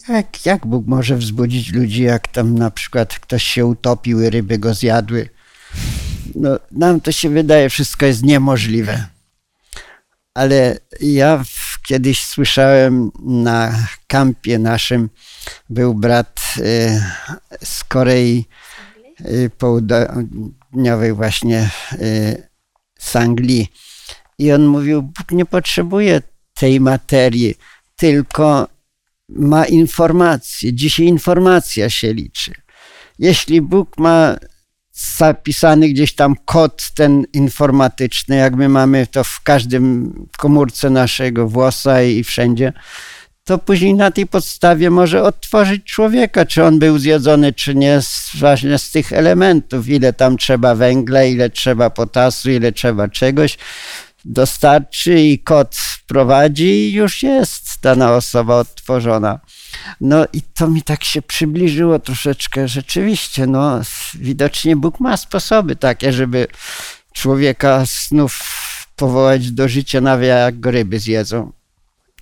jak, 0.09 0.46
jak 0.46 0.66
Bóg 0.66 0.87
może 0.87 1.16
wzbudzić 1.16 1.72
ludzi, 1.72 2.03
jak 2.03 2.29
tam 2.29 2.59
na 2.59 2.70
przykład 2.70 3.18
ktoś 3.18 3.42
się 3.42 3.66
utopił 3.66 4.22
i 4.22 4.31
ryby 4.31 4.59
go 4.59 4.74
zjadły. 4.74 5.29
No, 6.35 6.59
nam 6.72 7.00
to 7.00 7.12
się 7.12 7.29
wydaje, 7.29 7.70
wszystko 7.70 8.07
jest 8.07 8.22
niemożliwe. 8.22 9.07
Ale 10.35 10.79
ja 11.00 11.44
w, 11.44 11.63
kiedyś 11.87 12.27
słyszałem 12.27 13.11
na 13.25 13.87
kampie 14.07 14.59
naszym, 14.59 15.11
był 15.70 15.94
brat 15.94 16.40
y, 16.59 17.03
z 17.64 17.85
Korei 17.85 18.44
y, 19.20 19.51
Południowej 19.59 21.12
właśnie, 21.12 21.70
y, 21.92 22.49
z 22.99 23.16
Anglii 23.16 23.73
I 24.38 24.53
on 24.53 24.66
mówił, 24.66 25.03
Bóg 25.03 25.31
nie 25.31 25.47
potrzebuje 25.47 26.23
tej 26.55 26.81
materii, 26.81 27.55
tylko 27.97 28.68
ma 29.29 29.64
informacje. 29.64 30.73
Dzisiaj 30.73 31.07
informacja 31.07 31.90
się 31.90 32.14
liczy. 32.14 32.53
Jeśli 33.18 33.61
Bóg 33.61 33.99
ma 33.99 34.37
zapisany 34.94 35.88
gdzieś 35.88 36.14
tam 36.14 36.37
kod 36.44 36.90
ten 36.94 37.24
informatyczny, 37.33 38.37
jak 38.37 38.54
my 38.54 38.68
mamy 38.68 39.07
to 39.07 39.24
w 39.24 39.40
każdym 39.42 40.12
komórce 40.38 40.90
naszego 40.90 41.48
włosa 41.48 42.02
i 42.02 42.24
wszędzie, 42.24 42.72
to 43.44 43.59
później 43.59 43.94
na 43.94 44.11
tej 44.11 44.26
podstawie 44.26 44.90
może 44.90 45.22
odtworzyć 45.22 45.85
człowieka, 45.85 46.44
czy 46.46 46.64
on 46.64 46.78
był 46.78 46.98
zjedzony, 46.98 47.52
czy 47.52 47.74
nie, 47.74 48.00
właśnie 48.38 48.78
z 48.78 48.90
tych 48.90 49.12
elementów, 49.12 49.88
ile 49.88 50.12
tam 50.12 50.37
trzeba 50.37 50.74
węgla, 50.74 51.24
ile 51.24 51.50
trzeba 51.50 51.90
potasu, 51.90 52.50
ile 52.50 52.72
trzeba 52.72 53.09
czegoś, 53.09 53.59
dostarczy 54.24 55.20
i 55.20 55.38
kod 55.38 55.76
wprowadzi 55.76 56.64
i 56.64 56.92
już 56.92 57.22
jest 57.22 57.64
dana 57.82 58.12
osoba 58.12 58.56
odtworzona. 58.56 59.40
No 60.00 60.26
i 60.32 60.42
to 60.42 60.68
mi 60.68 60.82
tak 60.82 61.04
się 61.04 61.22
przybliżyło 61.22 61.98
troszeczkę. 61.98 62.68
Rzeczywiście, 62.68 63.46
no 63.46 63.80
widocznie 64.14 64.76
Bóg 64.76 65.00
ma 65.00 65.16
sposoby 65.16 65.76
takie, 65.76 66.12
żeby 66.12 66.46
człowieka 67.12 67.84
znów 67.87 68.40
powołać 68.96 69.50
do 69.50 69.68
życia, 69.68 70.00
nawet 70.00 70.28
jak 70.28 70.60
go 70.60 70.70
ryby 70.70 70.98
zjedzą. 70.98 71.52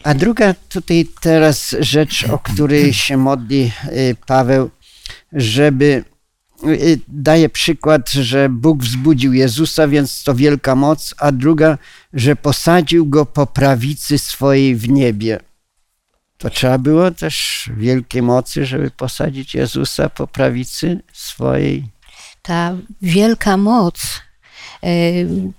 A 0.03 0.15
druga 0.15 0.55
tutaj 0.69 1.09
teraz 1.21 1.77
rzecz, 1.81 2.25
o 2.25 2.39
której 2.39 2.95
się 2.95 3.17
modli 3.17 3.73
y, 3.87 4.17
Paweł, 4.27 4.71
żeby 5.33 6.05
daje 7.09 7.49
przykład, 7.49 8.11
że 8.11 8.49
Bóg 8.49 8.83
wzbudził 8.83 9.33
Jezusa, 9.33 9.89
więc 9.89 10.25
to 10.25 10.35
wielka 10.35 10.75
moc, 10.75 11.15
a 11.19 11.33
druga, 11.33 11.79
że 12.13 12.37
posadził 12.37 13.07
go 13.07 13.27
po 13.27 13.47
prawicy 13.47 14.19
swojej 14.19 14.77
w 14.77 14.89
niebie. 14.89 15.41
To 16.39 16.51
trzeba 16.51 16.79
było 16.79 17.11
też 17.11 17.71
wielkiej 17.77 18.23
mocy, 18.23 18.67
żeby 18.67 18.91
posadzić 18.91 19.55
Jezusa 19.55 20.09
po 20.09 20.27
prawicy 20.27 21.01
swojej. 21.13 21.89
Ta 22.43 22.77
wielka 23.03 23.57
moc 23.57 24.21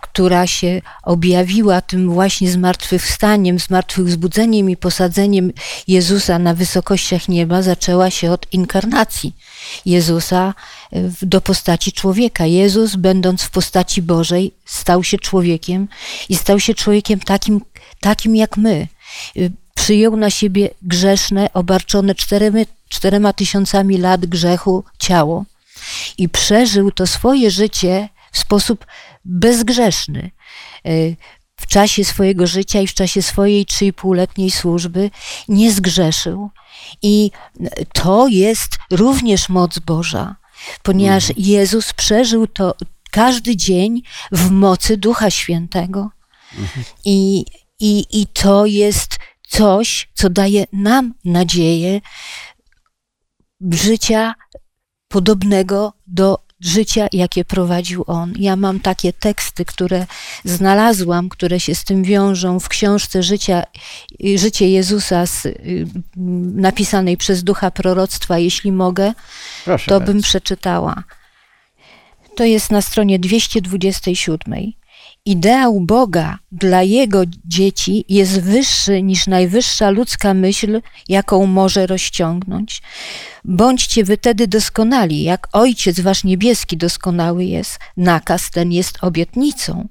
która 0.02 0.48
się 0.48 0.82
objawiła 1.04 1.82
tym 1.82 2.10
właśnie 2.10 2.52
zmartwychwstaniem, 2.52 3.60
zmartwychwzbudzeniem 3.60 4.70
i 4.70 4.78
posadzeniem 4.78 5.52
Jezusa 5.88 6.40
na 6.40 6.54
wysokościach 6.54 7.30
nieba, 7.30 7.62
zaczęła 7.62 8.10
się 8.10 8.32
od 8.32 8.54
inkarnacji 8.54 9.36
Jezusa 9.86 10.54
e, 10.92 11.10
do 11.22 11.42
postaci 11.42 11.92
człowieka. 11.92 12.46
Jezus, 12.46 12.96
będąc 12.96 13.44
w 13.44 13.50
postaci 13.50 14.02
Bożej, 14.02 14.52
stał 14.66 15.04
się 15.04 15.18
człowiekiem 15.18 15.88
i 16.30 16.36
stał 16.36 16.60
się 16.60 16.74
człowiekiem 16.74 17.20
takim, 17.20 17.62
takim 18.00 18.36
jak 18.36 18.58
my. 18.58 18.88
E, 19.38 19.40
przyjął 19.76 20.18
na 20.18 20.30
siebie 20.30 20.70
grzeszne, 20.82 21.54
obarczone 21.54 22.16
czterema 22.90 23.34
tysiącami 23.34 23.98
lat 23.98 24.26
grzechu 24.26 24.84
ciało 25.00 25.46
i 26.18 26.30
przeżył 26.30 26.92
to 26.92 27.08
swoje 27.08 27.52
życie 27.52 28.10
w 28.32 28.38
sposób 28.38 28.86
bezgrzeszny. 29.26 30.32
E, 30.86 30.92
w 31.56 31.68
czasie 31.68 32.06
swojego 32.06 32.48
życia 32.48 32.82
i 32.82 32.88
w 32.88 32.94
czasie 32.94 33.22
swojej 33.22 33.66
3,5-letniej 33.66 34.52
służby 34.52 35.12
nie 35.48 35.72
zgrzeszył. 35.72 36.50
I 37.02 37.32
to 37.94 38.28
jest 38.28 38.78
również 38.92 39.50
moc 39.50 39.80
Boża, 39.80 40.36
ponieważ 40.84 41.30
mhm. 41.30 41.48
Jezus 41.48 41.94
przeżył 41.94 42.48
to 42.48 42.76
każdy 43.12 43.56
dzień 43.56 44.02
w 44.32 44.52
mocy 44.52 44.98
Ducha 44.98 45.30
Świętego. 45.30 46.10
Mhm. 46.58 46.86
I, 47.06 47.46
i, 47.80 48.06
I 48.12 48.28
to 48.28 48.66
jest 48.66 49.20
coś, 49.48 50.10
co 50.14 50.30
daje 50.30 50.66
nam 50.74 51.14
nadzieję 51.26 52.02
życia 53.72 54.34
podobnego 55.08 55.94
do 56.08 56.40
życia, 56.66 57.08
jakie 57.12 57.46
prowadził 57.46 58.04
on. 58.08 58.34
Ja 58.40 58.56
mam 58.56 58.80
takie 58.80 59.14
teksty, 59.14 59.66
które 59.66 60.06
znalazłam, 60.46 61.30
które 61.30 61.60
się 61.60 61.76
z 61.76 61.84
tym 61.84 62.04
wiążą 62.04 62.60
w 62.60 62.70
książce 62.70 63.24
życia, 63.24 63.64
Życie 64.36 64.70
Jezusa 64.70 65.26
z, 65.26 65.46
y, 65.46 65.88
napisanej 66.56 67.18
przez 67.18 67.44
ducha 67.44 67.72
proroctwa. 67.72 68.38
Jeśli 68.38 68.72
mogę, 68.72 69.14
Proszę 69.66 69.90
to 69.90 70.02
bym 70.02 70.22
przeczytała. 70.22 71.04
To 72.36 72.44
jest 72.44 72.72
na 72.72 72.82
stronie 72.82 73.20
227. 73.20 74.83
Ideał 75.26 75.80
Boga 75.82 76.38
dla 76.52 76.82
Jego 76.82 77.22
dzieci 77.46 78.06
jest 78.10 78.42
wyższy 78.42 79.02
niż 79.02 79.28
najwyższa 79.28 79.90
ludzka 79.90 80.34
myśl, 80.34 80.82
jaką 81.10 81.46
może 81.46 81.88
rozciągnąć. 81.88 82.82
Bądźcie 83.46 84.04
wy 84.04 84.18
tedy 84.18 84.48
doskonali, 84.48 85.24
jak 85.24 85.48
Ojciec 85.52 86.00
Wasz 86.00 86.24
Niebieski 86.24 86.78
doskonały 86.78 87.46
jest. 87.46 87.80
Nakaz 87.98 88.52
ten 88.52 88.72
jest 88.72 88.98
obietnicą. 89.02 89.88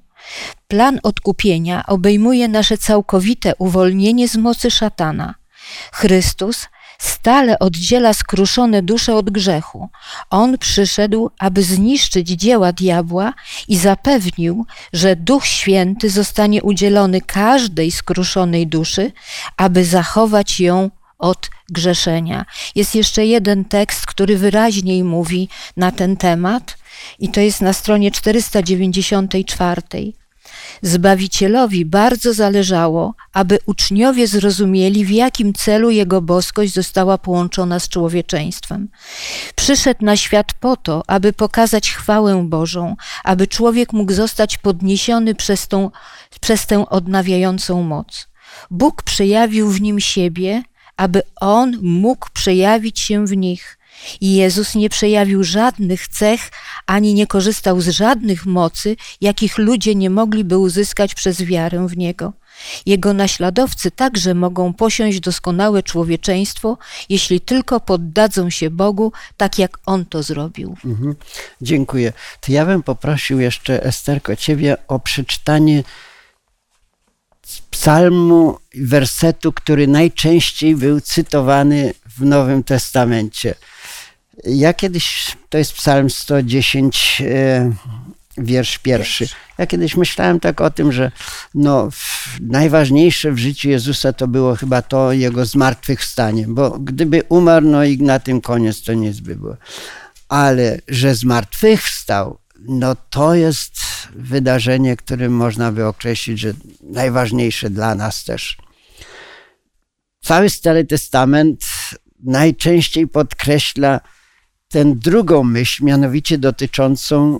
Plan 0.67 0.99
odkupienia 1.03 1.85
obejmuje 1.85 2.47
nasze 2.47 2.77
całkowite 2.77 3.55
uwolnienie 3.55 4.27
z 4.27 4.35
mocy 4.35 4.71
szatana. 4.71 5.35
Chrystus 5.91 6.67
stale 6.99 7.59
oddziela 7.59 8.13
skruszone 8.13 8.81
dusze 8.81 9.15
od 9.15 9.29
grzechu. 9.29 9.89
On 10.29 10.57
przyszedł, 10.57 11.29
aby 11.39 11.63
zniszczyć 11.63 12.29
dzieła 12.29 12.71
diabła 12.71 13.33
i 13.67 13.77
zapewnił, 13.77 14.65
że 14.93 15.15
Duch 15.15 15.45
Święty 15.45 16.09
zostanie 16.09 16.63
udzielony 16.63 17.21
każdej 17.21 17.91
skruszonej 17.91 18.67
duszy, 18.67 19.11
aby 19.57 19.85
zachować 19.85 20.59
ją 20.59 20.89
od 21.19 21.49
grzeszenia. 21.69 22.45
Jest 22.75 22.95
jeszcze 22.95 23.25
jeden 23.25 23.65
tekst, 23.65 24.05
który 24.05 24.37
wyraźniej 24.37 25.03
mówi 25.03 25.49
na 25.77 25.91
ten 25.91 26.17
temat, 26.17 26.77
i 27.19 27.29
to 27.29 27.39
jest 27.39 27.61
na 27.61 27.73
stronie 27.73 28.11
494. 28.11 29.81
Zbawicielowi 30.81 31.85
bardzo 31.85 32.33
zależało, 32.33 33.15
aby 33.33 33.59
uczniowie 33.65 34.27
zrozumieli, 34.27 35.05
w 35.05 35.11
jakim 35.11 35.53
celu 35.53 35.89
jego 35.89 36.21
boskość 36.21 36.73
została 36.73 37.17
połączona 37.17 37.79
z 37.79 37.89
człowieczeństwem. 37.89 38.89
Przyszedł 39.55 40.05
na 40.05 40.17
świat 40.17 40.53
po 40.53 40.77
to, 40.77 41.03
aby 41.07 41.33
pokazać 41.33 41.91
chwałę 41.91 42.43
Bożą, 42.47 42.95
aby 43.23 43.47
człowiek 43.47 43.93
mógł 43.93 44.13
zostać 44.13 44.57
podniesiony 44.57 45.35
przez, 45.35 45.67
tą, 45.67 45.91
przez 46.41 46.65
tę 46.65 46.89
odnawiającą 46.89 47.83
moc. 47.83 48.27
Bóg 48.71 49.03
przejawił 49.03 49.69
w 49.69 49.81
nim 49.81 49.99
siebie, 49.99 50.63
aby 50.97 51.21
on 51.35 51.77
mógł 51.81 52.27
przejawić 52.33 52.99
się 52.99 53.25
w 53.25 53.37
nich. 53.37 53.77
I 54.21 54.35
Jezus 54.35 54.75
nie 54.75 54.89
przejawił 54.89 55.43
żadnych 55.43 56.07
cech, 56.07 56.51
ani 56.87 57.13
nie 57.13 57.27
korzystał 57.27 57.81
z 57.81 57.87
żadnych 57.87 58.45
mocy, 58.45 58.95
jakich 59.21 59.57
ludzie 59.57 59.95
nie 59.95 60.09
mogliby 60.09 60.57
uzyskać 60.57 61.15
przez 61.15 61.41
wiarę 61.41 61.87
w 61.87 61.97
Niego. 61.97 62.33
Jego 62.85 63.13
naśladowcy 63.13 63.91
także 63.91 64.33
mogą 64.33 64.73
posiąść 64.73 65.19
doskonałe 65.19 65.83
człowieczeństwo, 65.83 66.77
jeśli 67.09 67.41
tylko 67.41 67.79
poddadzą 67.79 68.49
się 68.49 68.69
Bogu, 68.69 69.11
tak 69.37 69.59
jak 69.59 69.77
On 69.85 70.05
to 70.05 70.23
zrobił. 70.23 70.75
Mhm. 70.85 71.15
Dziękuję. 71.61 72.13
To 72.41 72.51
ja 72.51 72.65
bym 72.65 72.83
poprosił 72.83 73.39
jeszcze, 73.39 73.83
Esterko, 73.83 74.35
Ciebie 74.35 74.77
o 74.87 74.99
przeczytanie 74.99 75.83
psalmu, 77.69 78.57
wersetu, 78.75 79.53
który 79.53 79.87
najczęściej 79.87 80.75
był 80.75 81.01
cytowany 81.01 81.93
w 82.17 82.21
Nowym 82.25 82.63
Testamencie. 82.63 83.55
Ja 84.43 84.73
kiedyś, 84.73 85.37
to 85.49 85.57
jest 85.57 85.73
psalm 85.73 86.09
110, 86.09 87.21
e, 87.25 87.73
wiersz 88.37 88.77
pierwszy. 88.77 89.27
Ja 89.57 89.67
kiedyś 89.67 89.97
myślałem 89.97 90.39
tak 90.39 90.61
o 90.61 90.69
tym, 90.69 90.91
że 90.91 91.11
no, 91.55 91.89
najważniejsze 92.41 93.31
w 93.31 93.37
życiu 93.37 93.69
Jezusa 93.69 94.13
to 94.13 94.27
było 94.27 94.55
chyba 94.55 94.81
to 94.81 95.11
jego 95.11 95.45
zmartwychwstanie, 95.45 96.45
bo 96.47 96.79
gdyby 96.79 97.23
umarł, 97.29 97.65
no 97.65 97.83
i 97.83 97.97
na 97.97 98.19
tym 98.19 98.41
koniec 98.41 98.83
to 98.83 98.93
nic 98.93 99.19
by 99.19 99.35
było. 99.35 99.57
Ale 100.29 100.79
że 100.87 101.15
zmartwychwstał, 101.15 102.39
no 102.59 102.95
to 103.09 103.35
jest 103.35 103.73
wydarzenie, 104.15 104.97
którym 104.97 105.35
można 105.35 105.71
by 105.71 105.85
określić, 105.85 106.39
że 106.39 106.53
najważniejsze 106.81 107.69
dla 107.69 107.95
nas 107.95 108.23
też. 108.23 108.57
Cały 110.21 110.49
Stary 110.49 110.85
Testament 110.85 111.65
najczęściej 112.23 113.07
podkreśla 113.07 113.99
tę 114.73 114.85
drugą 114.95 115.43
myśl, 115.43 115.85
mianowicie 115.85 116.37
dotyczącą 116.37 117.39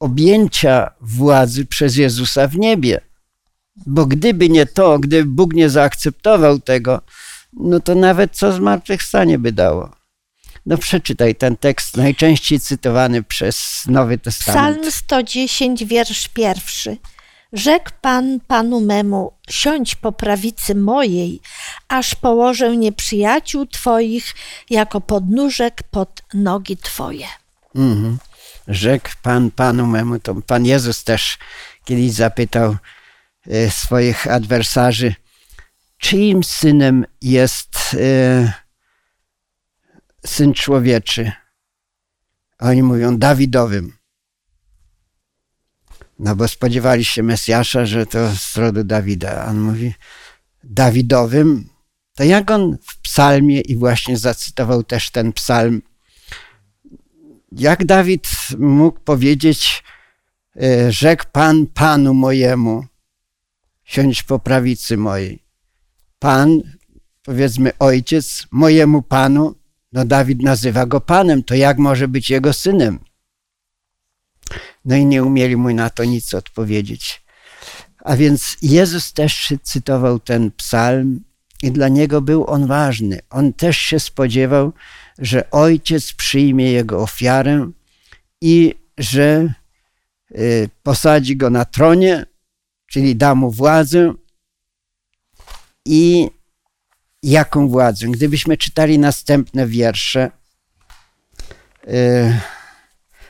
objęcia 0.00 0.90
władzy 1.00 1.66
przez 1.66 1.96
Jezusa 1.96 2.48
w 2.48 2.56
niebie. 2.56 3.00
Bo 3.86 4.06
gdyby 4.06 4.48
nie 4.48 4.66
to, 4.66 4.98
gdyby 4.98 5.30
Bóg 5.30 5.52
nie 5.54 5.70
zaakceptował 5.70 6.58
tego, 6.58 7.00
no 7.52 7.80
to 7.80 7.94
nawet 7.94 8.36
co 8.36 8.52
zmartwychwstanie 8.52 9.38
by 9.38 9.52
dało. 9.52 9.90
No 10.66 10.78
przeczytaj 10.78 11.34
ten 11.34 11.56
tekst, 11.56 11.96
najczęściej 11.96 12.60
cytowany 12.60 13.22
przez 13.22 13.82
Nowy 13.86 14.18
Testament. 14.18 14.76
Psalm 14.76 14.90
110, 14.90 15.84
wiersz 15.84 16.28
pierwszy. 16.28 16.96
Rzekł 17.52 17.90
Pan 18.00 18.40
Panu 18.46 18.80
memu, 18.80 19.32
siądź 19.50 19.94
po 19.94 20.12
prawicy 20.12 20.74
mojej, 20.74 21.40
aż 21.88 22.14
położę 22.14 22.76
nieprzyjaciół 22.76 23.66
Twoich 23.66 24.34
jako 24.70 25.00
podnóżek 25.00 25.82
pod 25.90 26.22
nogi 26.34 26.76
Twoje. 26.76 27.26
Mhm. 27.74 28.18
Rzekł 28.68 29.10
Pan 29.22 29.50
Panu 29.50 29.86
memu, 29.86 30.18
to 30.18 30.34
Pan 30.34 30.66
Jezus 30.66 31.04
też 31.04 31.38
kiedyś 31.84 32.12
zapytał 32.12 32.76
e, 33.46 33.70
swoich 33.70 34.26
adwersarzy, 34.26 35.14
czyim 35.98 36.44
synem 36.44 37.04
jest 37.22 37.78
e, 37.94 38.52
syn 40.26 40.54
człowieczy? 40.54 41.32
Oni 42.58 42.82
mówią 42.82 43.18
Dawidowym. 43.18 43.97
No 46.18 46.36
bo 46.36 46.48
spodziewali 46.48 47.04
się 47.04 47.22
Mesjasza, 47.22 47.86
że 47.86 48.06
to 48.06 48.30
z 48.36 48.56
rodu 48.56 48.84
Dawida. 48.84 49.46
On 49.46 49.60
mówi 49.60 49.94
Dawidowym. 50.64 51.68
To 52.14 52.24
jak 52.24 52.50
on 52.50 52.78
w 52.82 53.00
psalmie 53.00 53.60
i 53.60 53.76
właśnie 53.76 54.16
zacytował 54.16 54.82
też 54.82 55.10
ten 55.10 55.32
psalm, 55.32 55.82
jak 57.52 57.84
Dawid 57.84 58.28
mógł 58.58 59.00
powiedzieć, 59.00 59.84
e, 60.62 60.92
rzekł 60.92 61.24
Pan 61.32 61.66
Panu 61.66 62.14
mojemu, 62.14 62.84
siądź 63.84 64.22
po 64.22 64.38
prawicy 64.38 64.96
mojej. 64.96 65.42
Pan, 66.18 66.60
powiedzmy 67.22 67.70
ojciec, 67.78 68.46
mojemu 68.50 69.02
Panu, 69.02 69.54
no 69.92 70.04
Dawid 70.04 70.42
nazywa 70.42 70.86
go 70.86 71.00
Panem, 71.00 71.42
to 71.42 71.54
jak 71.54 71.78
może 71.78 72.08
być 72.08 72.30
jego 72.30 72.52
synem? 72.52 72.98
No 74.88 74.96
i 74.96 75.06
nie 75.06 75.24
umieli 75.24 75.56
mu 75.56 75.74
na 75.74 75.90
to 75.90 76.04
nic 76.04 76.34
odpowiedzieć. 76.34 77.22
A 78.04 78.16
więc 78.16 78.56
Jezus 78.62 79.12
też 79.12 79.52
cytował 79.62 80.18
ten 80.18 80.50
psalm 80.50 81.24
i 81.62 81.72
dla 81.72 81.88
niego 81.88 82.20
był 82.20 82.46
on 82.46 82.66
ważny. 82.66 83.20
On 83.30 83.52
też 83.52 83.78
się 83.78 84.00
spodziewał, 84.00 84.72
że 85.18 85.50
ojciec 85.50 86.12
przyjmie 86.12 86.72
jego 86.72 87.02
ofiarę 87.02 87.70
i 88.40 88.74
że 88.98 89.54
y, 90.30 90.70
posadzi 90.82 91.36
go 91.36 91.50
na 91.50 91.64
tronie, 91.64 92.26
czyli 92.86 93.16
da 93.16 93.34
mu 93.34 93.50
władzę. 93.50 94.14
I 95.84 96.30
jaką 97.22 97.68
władzę? 97.68 98.06
Gdybyśmy 98.06 98.56
czytali 98.56 98.98
następne 98.98 99.66
wiersze, 99.66 100.30
y, 101.88 102.57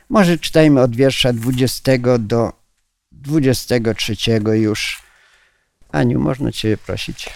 może 0.09 0.39
czytajmy 0.39 0.81
od 0.81 0.97
wiersza 0.97 1.33
20 1.33 1.93
do 2.19 2.53
23 3.13 4.17
już. 4.55 5.03
Aniu, 5.93 6.21
można 6.21 6.53
Cię 6.53 6.77
prosić. 6.77 7.31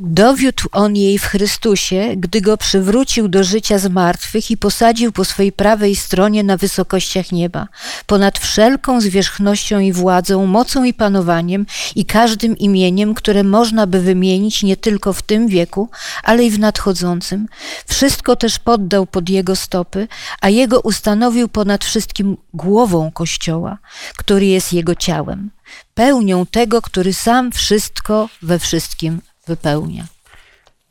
Dowiódł 0.00 0.68
on 0.72 0.96
jej 0.96 1.18
w 1.18 1.24
Chrystusie, 1.24 2.14
gdy 2.16 2.40
go 2.40 2.56
przywrócił 2.56 3.28
do 3.28 3.44
życia 3.44 3.78
z 3.78 3.88
martwych 3.88 4.50
i 4.50 4.56
posadził 4.56 5.12
po 5.12 5.24
swojej 5.24 5.52
prawej 5.52 5.96
stronie 5.96 6.44
na 6.44 6.56
wysokościach 6.56 7.32
nieba, 7.32 7.68
ponad 8.06 8.38
wszelką 8.38 9.00
zwierzchnością 9.00 9.78
i 9.78 9.92
władzą, 9.92 10.46
mocą 10.46 10.84
i 10.84 10.94
panowaniem 10.94 11.66
i 11.96 12.04
każdym 12.04 12.58
imieniem, 12.58 13.14
które 13.14 13.44
można 13.44 13.86
by 13.86 14.00
wymienić 14.00 14.62
nie 14.62 14.76
tylko 14.76 15.12
w 15.12 15.22
tym 15.22 15.48
wieku, 15.48 15.90
ale 16.22 16.44
i 16.44 16.50
w 16.50 16.58
nadchodzącym. 16.58 17.46
Wszystko 17.86 18.36
też 18.36 18.58
poddał 18.58 19.06
pod 19.06 19.28
jego 19.28 19.56
stopy, 19.56 20.08
a 20.40 20.48
jego 20.48 20.80
ustanowił 20.80 21.48
ponad 21.48 21.84
wszystkim 21.84 22.36
głową 22.54 23.10
Kościoła, 23.10 23.78
który 24.16 24.46
jest 24.46 24.72
jego 24.72 24.94
ciałem, 24.94 25.50
pełnią 25.94 26.46
tego, 26.46 26.82
który 26.82 27.12
sam 27.12 27.52
wszystko 27.52 28.28
we 28.42 28.58
wszystkim 28.58 29.20
wypełnia. 29.48 30.06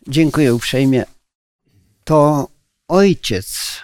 Dziękuję 0.08 0.56
uprzejmie. 0.56 1.06
To 2.04 2.48
Ojciec 2.88 3.82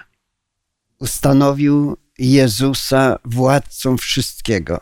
ustanowił 1.00 1.98
Jezusa 2.18 3.20
władcą 3.26 3.98
wszystkiego. 3.98 4.82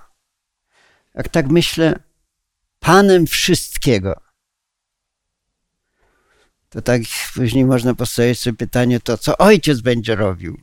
Jak 1.16 1.30
tak 1.30 1.48
myślę, 1.48 2.00
Panem 2.80 3.28
wszystkiego. 3.28 4.22
To 6.70 6.82
tak 6.82 7.02
później 7.34 7.66
można 7.66 7.96
postawić 7.96 8.40
sobie 8.40 8.58
pytanie, 8.58 9.00
to 9.00 9.18
co 9.18 9.38
Ojciec 9.38 9.82
będzie 9.82 10.16
robił, 10.16 10.62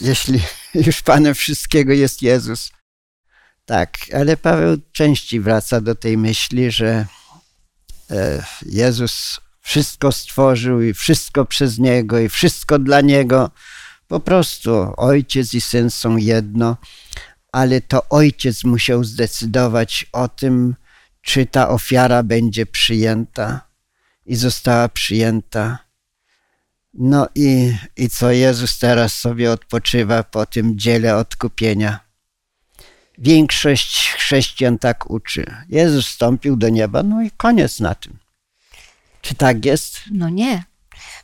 jeśli 0.00 0.40
już 0.74 1.02
Panem 1.02 1.34
wszystkiego 1.34 1.92
jest 1.92 2.22
Jezus. 2.22 2.70
Tak, 3.64 3.96
ale 4.14 4.36
Paweł 4.36 4.78
częściej 4.92 5.40
wraca 5.40 5.80
do 5.80 5.94
tej 5.94 6.18
myśli, 6.18 6.70
że 6.70 7.06
Jezus 8.66 9.40
wszystko 9.60 10.12
stworzył 10.12 10.82
i 10.82 10.94
wszystko 10.94 11.44
przez 11.44 11.78
Niego 11.78 12.18
i 12.18 12.28
wszystko 12.28 12.78
dla 12.78 13.00
Niego. 13.00 13.50
Po 14.08 14.20
prostu 14.20 14.92
Ojciec 14.96 15.54
i 15.54 15.60
Syn 15.60 15.90
są 15.90 16.16
jedno, 16.16 16.76
ale 17.52 17.80
to 17.80 18.08
Ojciec 18.08 18.64
musiał 18.64 19.04
zdecydować 19.04 20.06
o 20.12 20.28
tym, 20.28 20.74
czy 21.22 21.46
ta 21.46 21.68
ofiara 21.68 22.22
będzie 22.22 22.66
przyjęta 22.66 23.68
i 24.26 24.36
została 24.36 24.88
przyjęta. 24.88 25.78
No 26.94 27.28
i, 27.34 27.76
i 27.96 28.08
co 28.08 28.30
Jezus 28.30 28.78
teraz 28.78 29.12
sobie 29.12 29.52
odpoczywa 29.52 30.22
po 30.22 30.46
tym 30.46 30.78
dziele 30.78 31.16
odkupienia. 31.16 32.07
Większość 33.18 34.10
chrześcijan 34.10 34.78
tak 34.78 35.10
uczy. 35.10 35.46
Jezus 35.68 36.06
wstąpił 36.06 36.56
do 36.56 36.68
nieba, 36.68 37.02
no 37.02 37.22
i 37.22 37.30
koniec 37.30 37.80
na 37.80 37.94
tym. 37.94 38.18
Czy 39.22 39.34
tak 39.34 39.64
jest? 39.64 40.00
No 40.10 40.28
nie. 40.28 40.64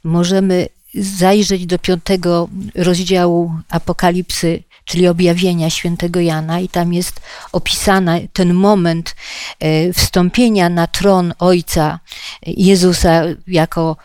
Możemy 0.05 0.69
zajrzeć 0.95 1.67
do 1.67 1.79
piątego 1.79 2.49
rozdziału 2.75 3.53
Apokalipsy, 3.69 4.63
czyli 4.85 5.09
objawienia 5.09 5.71
świętego 5.71 6.21
Jana, 6.21 6.61
i 6.61 6.69
tam 6.69 6.93
jest 6.93 7.21
opisany 7.53 8.29
ten 8.33 8.55
moment 8.55 9.17
e, 9.61 9.93
wstąpienia 9.93 10.69
na 10.69 10.87
tron 10.87 11.35
Ojca 11.39 12.01
Jezusa 12.47 13.23
jako 13.47 13.97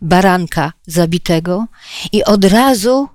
baranka 0.00 0.72
zabitego, 0.86 1.66
i 2.12 2.24
od 2.24 2.44
razu 2.44 3.08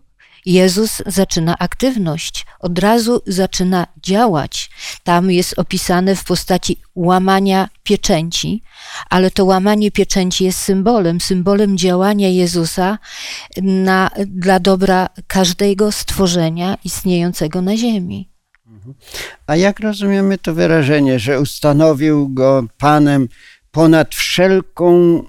Jezus 0.47 1.01
zaczyna 1.05 1.57
aktywność, 1.59 2.45
od 2.59 2.79
razu 2.79 3.21
zaczyna 3.27 3.87
działać. 4.03 4.69
Tam 5.03 5.31
jest 5.31 5.59
opisane 5.59 6.15
w 6.15 6.23
postaci 6.23 6.77
łamania 6.95 7.69
pieczęci, 7.83 8.61
ale 9.09 9.31
to 9.31 9.45
łamanie 9.45 9.91
pieczęci 9.91 10.43
jest 10.43 10.59
symbolem, 10.59 11.21
symbolem 11.21 11.77
działania 11.77 12.29
Jezusa 12.29 12.97
na, 13.61 14.09
dla 14.27 14.59
dobra 14.59 15.09
każdego 15.27 15.91
stworzenia 15.91 16.77
istniejącego 16.83 17.61
na 17.61 17.77
ziemi. 17.77 18.29
A 19.47 19.55
jak 19.55 19.79
rozumiemy 19.79 20.37
to 20.37 20.53
wyrażenie, 20.53 21.19
że 21.19 21.41
ustanowił 21.41 22.29
go 22.29 22.63
Panem 22.77 23.27
ponad 23.71 24.15
wszelką 24.15 25.23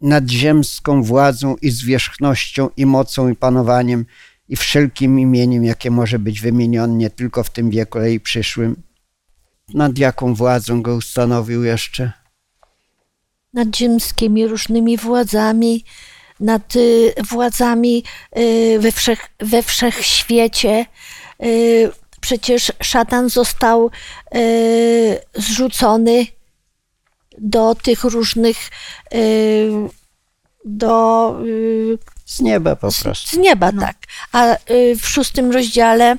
nadziemską 0.00 1.02
władzą 1.02 1.56
i 1.62 1.70
zwierzchnością 1.70 2.70
i 2.76 2.86
mocą 2.86 3.28
i 3.28 3.36
panowaniem 3.36 4.06
i 4.50 4.56
wszelkim 4.56 5.18
imieniem, 5.18 5.64
jakie 5.64 5.90
może 5.90 6.18
być 6.18 6.40
wymienione 6.40 6.94
nie 6.94 7.10
tylko 7.10 7.44
w 7.44 7.50
tym 7.50 7.70
wieku, 7.70 7.98
ale 7.98 8.12
i 8.12 8.20
przyszłym. 8.20 8.82
Nad 9.74 9.98
jaką 9.98 10.34
władzą 10.34 10.82
go 10.82 10.94
ustanowił 10.94 11.64
jeszcze? 11.64 12.12
Nad 13.52 13.76
ziemskimi 13.76 14.46
różnymi 14.46 14.96
władzami, 14.96 15.84
nad 16.40 16.76
y, 16.76 17.14
władzami 17.30 18.04
y, 18.38 18.78
we, 18.80 18.92
wszech, 18.92 19.28
we 19.40 19.62
wszechświecie. 19.62 20.86
Y, 21.44 21.90
przecież 22.20 22.72
szatan 22.82 23.28
został 23.28 23.90
zrzucony 25.34 26.26
do 27.38 27.74
tych 27.74 28.04
różnych, 28.04 28.56
do 30.64 31.34
z 32.30 32.40
nieba 32.40 32.76
po 32.76 32.80
prostu. 33.02 33.28
Z, 33.28 33.30
z 33.30 33.36
nieba, 33.36 33.72
no. 33.72 33.82
tak. 33.82 33.96
A 34.32 34.54
y, 34.70 34.96
w 35.02 35.08
szóstym 35.08 35.50
rozdziale, 35.50 36.16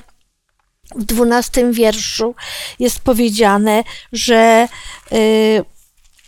w 0.96 1.04
dwunastym 1.04 1.72
wierszu 1.72 2.34
jest 2.78 3.00
powiedziane, 3.00 3.84
że 4.12 4.68
y, 5.12 5.64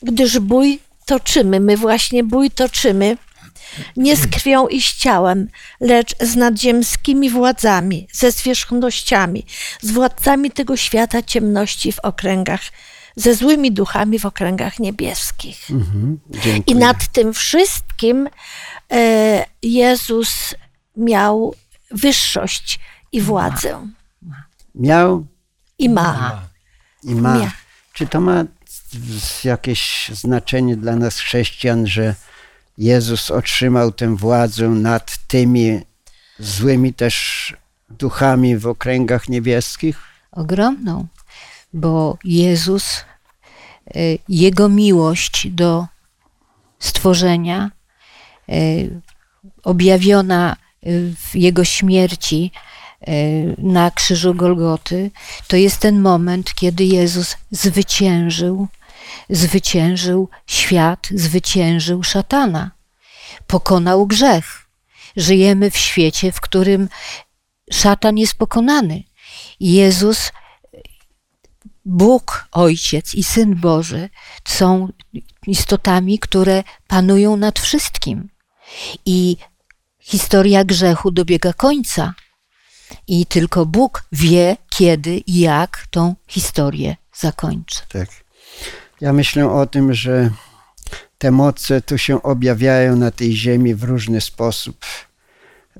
gdyż 0.02 0.38
bój 0.38 0.80
toczymy, 1.06 1.60
my 1.60 1.76
właśnie 1.76 2.24
bój 2.24 2.50
toczymy, 2.50 3.16
nie 3.96 4.16
z 4.16 4.26
krwią 4.26 4.68
i 4.68 4.82
z 4.82 4.94
ciałem, 4.94 5.48
lecz 5.80 6.14
z 6.20 6.36
nadziemskimi 6.36 7.30
władzami, 7.30 8.08
ze 8.12 8.30
zwierzchnościami, 8.30 9.46
z 9.80 9.90
władcami 9.90 10.50
tego 10.50 10.76
świata 10.76 11.22
ciemności 11.22 11.92
w 11.92 11.98
okręgach, 11.98 12.60
ze 13.16 13.34
złymi 13.34 13.72
duchami 13.72 14.18
w 14.18 14.26
okręgach 14.26 14.78
niebieskich. 14.78 15.70
Mhm, 15.70 16.20
I 16.66 16.74
nad 16.74 17.12
tym 17.12 17.34
wszystkim 17.34 18.28
Jezus 19.62 20.54
miał 20.96 21.54
wyższość 21.90 22.80
i 23.12 23.20
władzę. 23.20 23.88
Miał 24.74 25.26
i 25.78 25.88
ma. 25.88 26.42
I 27.02 27.14
ma. 27.14 27.38
Mia. 27.38 27.52
Czy 27.92 28.06
to 28.06 28.20
ma 28.20 28.44
jakieś 29.44 30.10
znaczenie 30.12 30.76
dla 30.76 30.96
nas 30.96 31.18
chrześcijan, 31.18 31.86
że 31.86 32.14
Jezus 32.78 33.30
otrzymał 33.30 33.92
tę 33.92 34.16
władzę 34.16 34.68
nad 34.68 35.18
tymi 35.26 35.80
złymi 36.38 36.94
też 36.94 37.56
duchami 37.90 38.56
w 38.56 38.66
okręgach 38.66 39.28
niebieskich? 39.28 40.14
ogromną, 40.34 41.06
bo 41.72 42.18
Jezus, 42.24 43.04
y, 43.96 44.18
Jego 44.28 44.68
miłość 44.68 45.48
do 45.50 45.86
stworzenia, 46.78 47.70
objawiona 49.64 50.56
y, 50.86 51.14
w 51.18 51.36
Jego 51.36 51.64
śmierci 51.64 52.50
y, 53.08 53.54
na 53.58 53.90
krzyżu 53.90 54.34
Golgoty, 54.34 55.10
to 55.48 55.56
jest 55.56 55.80
ten 55.80 56.00
moment, 56.00 56.54
kiedy 56.54 56.84
Jezus 56.84 57.36
zwyciężył, 57.50 58.68
zwyciężył 59.30 60.28
świat, 60.46 61.08
zwyciężył 61.10 62.02
szatana, 62.02 62.70
pokonał 63.46 64.06
grzech. 64.06 64.66
Żyjemy 65.16 65.70
w 65.70 65.76
świecie, 65.76 66.32
w 66.32 66.40
którym 66.40 66.88
szatan 67.72 68.18
jest 68.18 68.34
pokonany. 68.34 69.02
Jezus, 69.60 70.32
Bóg 71.84 72.48
Ojciec 72.52 73.14
i 73.14 73.24
Syn 73.24 73.54
Boży 73.54 74.10
są 74.44 74.88
istotami, 75.46 76.18
które 76.18 76.64
panują 76.88 77.36
nad 77.36 77.58
wszystkim. 77.58 78.28
I 79.06 79.36
historia 80.00 80.64
grzechu 80.64 81.10
dobiega 81.10 81.52
końca. 81.52 82.14
I 83.08 83.26
tylko 83.26 83.66
Bóg 83.66 84.04
wie, 84.12 84.56
kiedy 84.70 85.16
i 85.16 85.40
jak 85.40 85.86
tą 85.90 86.14
historię 86.28 86.96
zakończy. 87.14 87.80
Tak. 87.88 88.08
Ja 89.00 89.12
myślę 89.12 89.50
o 89.50 89.66
tym, 89.66 89.94
że 89.94 90.30
te 91.18 91.30
moce 91.30 91.80
tu 91.80 91.98
się 91.98 92.22
objawiają 92.22 92.96
na 92.96 93.10
tej 93.10 93.36
ziemi 93.36 93.74
w 93.74 93.84
różny 93.84 94.20
sposób. 94.20 94.86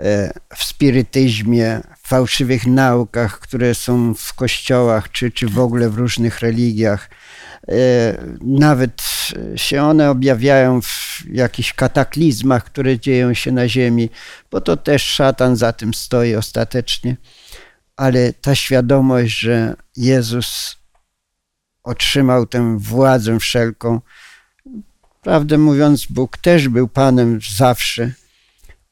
E, 0.00 0.32
W 0.54 0.64
spirytyzmie, 0.64 1.80
w 2.02 2.08
fałszywych 2.08 2.66
naukach, 2.66 3.40
które 3.40 3.74
są 3.74 4.14
w 4.14 4.34
kościołach, 4.34 5.12
czy, 5.12 5.30
czy 5.30 5.48
w 5.48 5.58
ogóle 5.58 5.90
w 5.90 5.98
różnych 5.98 6.40
religiach. 6.40 7.10
E, 7.68 7.74
Nawet 8.40 9.02
się 9.56 9.82
one 9.82 10.10
objawiają 10.10 10.82
w 10.82 11.24
jakichś 11.32 11.72
kataklizmach, 11.72 12.64
które 12.64 12.98
dzieją 12.98 13.34
się 13.34 13.52
na 13.52 13.68
ziemi, 13.68 14.10
bo 14.50 14.60
to 14.60 14.76
też 14.76 15.02
szatan 15.02 15.56
za 15.56 15.72
tym 15.72 15.94
stoi 15.94 16.34
ostatecznie. 16.34 17.16
Ale 17.96 18.32
ta 18.32 18.54
świadomość, 18.54 19.38
że 19.38 19.76
Jezus 19.96 20.76
otrzymał 21.82 22.46
tę 22.46 22.78
władzę 22.78 23.38
wszelką. 23.38 24.00
Prawdę 25.22 25.58
mówiąc, 25.58 26.06
Bóg 26.06 26.38
też 26.38 26.68
był 26.68 26.88
Panem 26.88 27.38
zawsze, 27.56 28.12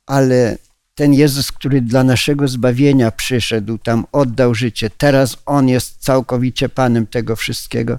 ale 0.06 0.58
ten 0.94 1.14
Jezus, 1.14 1.52
który 1.52 1.80
dla 1.80 2.04
naszego 2.04 2.48
zbawienia 2.48 3.10
przyszedł, 3.10 3.78
tam 3.78 4.06
oddał 4.12 4.54
życie, 4.54 4.90
teraz 4.90 5.36
On 5.46 5.68
jest 5.68 5.96
całkowicie 5.98 6.68
Panem 6.68 7.06
tego 7.06 7.36
wszystkiego, 7.36 7.98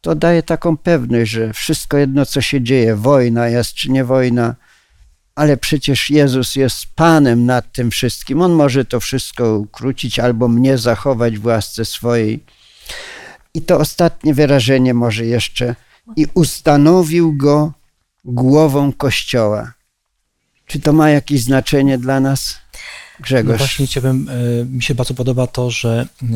to 0.00 0.14
daje 0.14 0.42
taką 0.42 0.76
pewność, 0.76 1.30
że 1.30 1.52
wszystko 1.52 1.98
jedno, 1.98 2.26
co 2.26 2.40
się 2.40 2.62
dzieje, 2.62 2.96
wojna 2.96 3.48
jest 3.48 3.74
czy 3.74 3.90
nie 3.90 4.04
wojna, 4.04 4.54
ale 5.34 5.56
przecież 5.56 6.10
Jezus 6.10 6.56
jest 6.56 6.86
Panem 6.94 7.46
nad 7.46 7.72
tym 7.72 7.90
wszystkim. 7.90 8.42
On 8.42 8.52
może 8.52 8.84
to 8.84 9.00
wszystko 9.00 9.58
ukrócić 9.58 10.18
albo 10.18 10.48
mnie 10.48 10.78
zachować 10.78 11.38
w 11.38 11.46
łasce 11.46 11.84
swojej. 11.84 12.44
I 13.54 13.62
to 13.62 13.78
ostatnie 13.78 14.34
wyrażenie 14.34 14.94
może 14.94 15.26
jeszcze. 15.26 15.74
I 16.16 16.26
ustanowił 16.34 17.36
go 17.36 17.72
głową 18.24 18.92
Kościoła. 18.92 19.72
Czy 20.66 20.80
to 20.80 20.92
ma 20.92 21.10
jakieś 21.10 21.42
znaczenie 21.42 21.98
dla 21.98 22.20
nas? 22.20 22.58
No 22.74 23.24
Grzegorz. 23.24 23.58
właśnie 23.58 23.86
chciałbym, 23.86 24.28
e, 24.28 24.64
mi 24.64 24.82
się 24.82 24.94
bardzo 24.94 25.14
podoba 25.14 25.46
to, 25.46 25.70
że 25.70 26.08
e, 26.22 26.26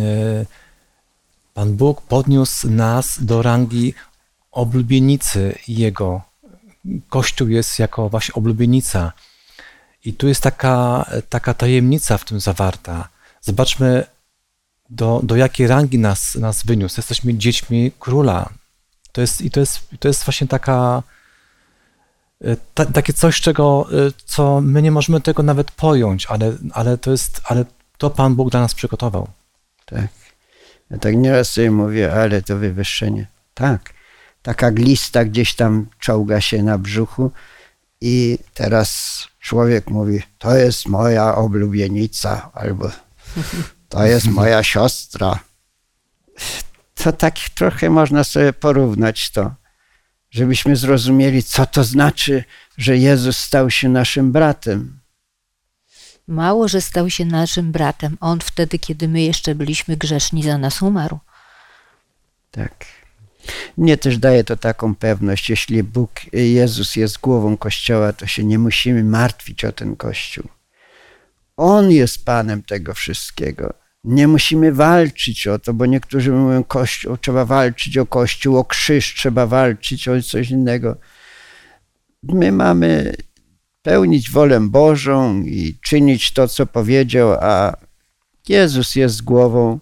Pan 1.54 1.76
Bóg 1.76 2.02
podniósł 2.02 2.70
nas 2.70 3.24
do 3.24 3.42
rangi 3.42 3.94
oblubienicy 4.52 5.58
Jego. 5.68 6.22
Kościół 7.08 7.48
jest 7.48 7.78
jako 7.78 8.08
właśnie 8.08 8.34
oblubienica. 8.34 9.12
I 10.04 10.14
tu 10.14 10.28
jest 10.28 10.42
taka, 10.42 11.06
taka 11.28 11.54
tajemnica 11.54 12.18
w 12.18 12.24
tym 12.24 12.40
zawarta. 12.40 13.08
Zobaczmy, 13.40 14.04
do, 14.90 15.20
do 15.22 15.36
jakiej 15.36 15.66
rangi 15.66 15.98
nas, 15.98 16.34
nas 16.34 16.62
wyniósł. 16.66 16.98
Jesteśmy 16.98 17.34
dziećmi 17.34 17.92
króla. 17.98 18.48
To 19.12 19.20
jest, 19.20 19.40
I 19.40 19.50
to 19.50 19.60
jest, 19.60 19.80
to 20.00 20.08
jest 20.08 20.24
właśnie 20.24 20.46
taka, 20.46 21.02
ta, 22.74 22.86
takie 22.86 23.12
coś, 23.12 23.40
czego, 23.40 23.88
co 24.24 24.60
my 24.60 24.82
nie 24.82 24.90
możemy 24.90 25.20
tego 25.20 25.42
nawet 25.42 25.70
pojąć, 25.70 26.26
ale, 26.26 26.52
ale, 26.72 26.98
to 26.98 27.10
jest, 27.10 27.40
ale 27.44 27.64
to 27.98 28.10
Pan 28.10 28.34
Bóg 28.34 28.50
dla 28.50 28.60
nas 28.60 28.74
przygotował. 28.74 29.28
Tak. 29.86 30.21
Ja 30.92 30.98
tak 30.98 31.16
nieraz 31.16 31.48
sobie 31.48 31.70
mówię, 31.70 32.12
ale 32.12 32.42
to 32.42 32.56
wywyższenie. 32.56 33.26
Tak. 33.54 33.94
Taka 34.42 34.70
glista 34.70 35.24
gdzieś 35.24 35.54
tam 35.54 35.86
czołga 35.98 36.40
się 36.40 36.62
na 36.62 36.78
brzuchu 36.78 37.32
i 38.00 38.38
teraz 38.54 39.22
człowiek 39.40 39.90
mówi, 39.90 40.22
to 40.38 40.56
jest 40.56 40.88
moja 40.88 41.34
oblubienica, 41.34 42.50
albo 42.54 42.90
to 43.88 44.04
jest 44.04 44.26
moja 44.26 44.62
siostra. 44.72 45.38
To 46.94 47.12
tak 47.12 47.34
trochę 47.54 47.90
można 47.90 48.24
sobie 48.24 48.52
porównać 48.52 49.30
to, 49.30 49.54
żebyśmy 50.30 50.76
zrozumieli, 50.76 51.42
co 51.42 51.66
to 51.66 51.84
znaczy, 51.84 52.44
że 52.78 52.96
Jezus 52.98 53.38
stał 53.38 53.70
się 53.70 53.88
naszym 53.88 54.32
bratem. 54.32 55.01
Mało, 56.32 56.68
że 56.68 56.80
stał 56.80 57.10
się 57.10 57.24
naszym 57.24 57.72
bratem. 57.72 58.16
On 58.20 58.40
wtedy, 58.40 58.78
kiedy 58.78 59.08
my 59.08 59.22
jeszcze 59.22 59.54
byliśmy 59.54 59.96
grzeszni, 59.96 60.42
za 60.42 60.58
nas 60.58 60.82
umarł. 60.82 61.18
Tak. 62.50 62.84
Mnie 63.76 63.96
też 63.96 64.18
daje 64.18 64.44
to 64.44 64.56
taką 64.56 64.94
pewność, 64.94 65.50
jeśli 65.50 65.82
Bóg, 65.82 66.10
Jezus 66.32 66.96
jest 66.96 67.18
głową 67.18 67.56
Kościoła, 67.56 68.12
to 68.12 68.26
się 68.26 68.44
nie 68.44 68.58
musimy 68.58 69.04
martwić 69.04 69.64
o 69.64 69.72
ten 69.72 69.96
Kościół. 69.96 70.48
On 71.56 71.90
jest 71.90 72.24
Panem 72.24 72.62
tego 72.62 72.94
wszystkiego. 72.94 73.74
Nie 74.04 74.28
musimy 74.28 74.72
walczyć 74.72 75.46
o 75.46 75.58
to, 75.58 75.74
bo 75.74 75.86
niektórzy 75.86 76.32
mówią, 76.32 76.64
Kościół, 76.64 77.16
trzeba 77.16 77.44
walczyć 77.44 77.98
o 77.98 78.06
Kościół, 78.06 78.56
o 78.56 78.64
krzyż, 78.64 79.14
trzeba 79.14 79.46
walczyć 79.46 80.08
o 80.08 80.22
coś 80.22 80.50
innego. 80.50 80.96
My 82.22 82.52
mamy 82.52 83.14
pełnić 83.82 84.30
wolę 84.30 84.60
Bożą 84.60 85.42
i 85.42 85.78
czynić 85.82 86.32
to, 86.32 86.48
co 86.48 86.66
powiedział, 86.66 87.32
a 87.32 87.76
Jezus 88.48 88.96
jest 88.96 89.22
głową, 89.22 89.78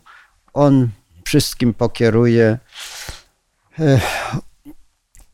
On 0.52 0.88
wszystkim 1.24 1.74
pokieruje. 1.74 2.58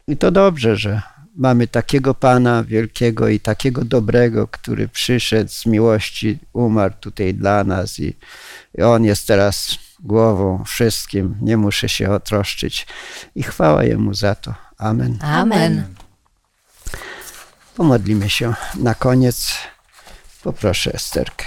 I 0.08 0.16
to 0.16 0.30
dobrze, 0.30 0.76
że 0.76 1.02
mamy 1.36 1.66
takiego 1.66 2.14
Pana 2.14 2.64
wielkiego 2.64 3.28
i 3.28 3.40
takiego 3.40 3.84
dobrego, 3.84 4.48
który 4.48 4.88
przyszedł 4.88 5.50
z 5.50 5.66
miłości, 5.66 6.38
umarł 6.52 6.94
tutaj 7.00 7.34
dla 7.34 7.64
nas 7.64 7.98
i, 7.98 8.16
i 8.78 8.82
On 8.82 9.04
jest 9.04 9.26
teraz 9.26 9.78
głową 10.00 10.64
wszystkim. 10.64 11.36
Nie 11.40 11.56
muszę 11.56 11.88
się 11.88 12.10
otroszczyć. 12.10 12.86
I 13.34 13.42
chwała 13.42 13.84
Jemu 13.84 14.14
za 14.14 14.34
to. 14.34 14.54
Amen. 14.78 15.18
Amen. 15.22 15.84
Pomodlimy 17.76 18.30
się 18.30 18.54
na 18.74 18.94
koniec. 18.94 19.54
Poproszę 20.42 20.92
Esterkę. 20.94 21.44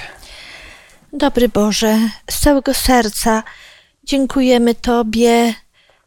Dobry 1.14 1.50
Boże, 1.50 2.00
z 2.32 2.40
całego 2.40 2.74
serca 2.74 3.44
dziękujemy 4.04 4.76
Tobie 4.76 5.54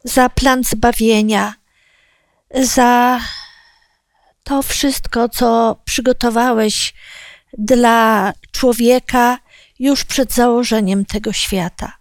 za 0.03 0.29
plan 0.29 0.63
zbawienia, 0.63 1.53
za 2.55 3.19
to 4.43 4.61
wszystko, 4.61 5.29
co 5.29 5.79
przygotowałeś 5.85 6.93
dla 7.57 8.33
człowieka 8.51 9.39
już 9.79 10.03
przed 10.03 10.33
założeniem 10.33 11.05
tego 11.05 11.33
świata. 11.33 11.97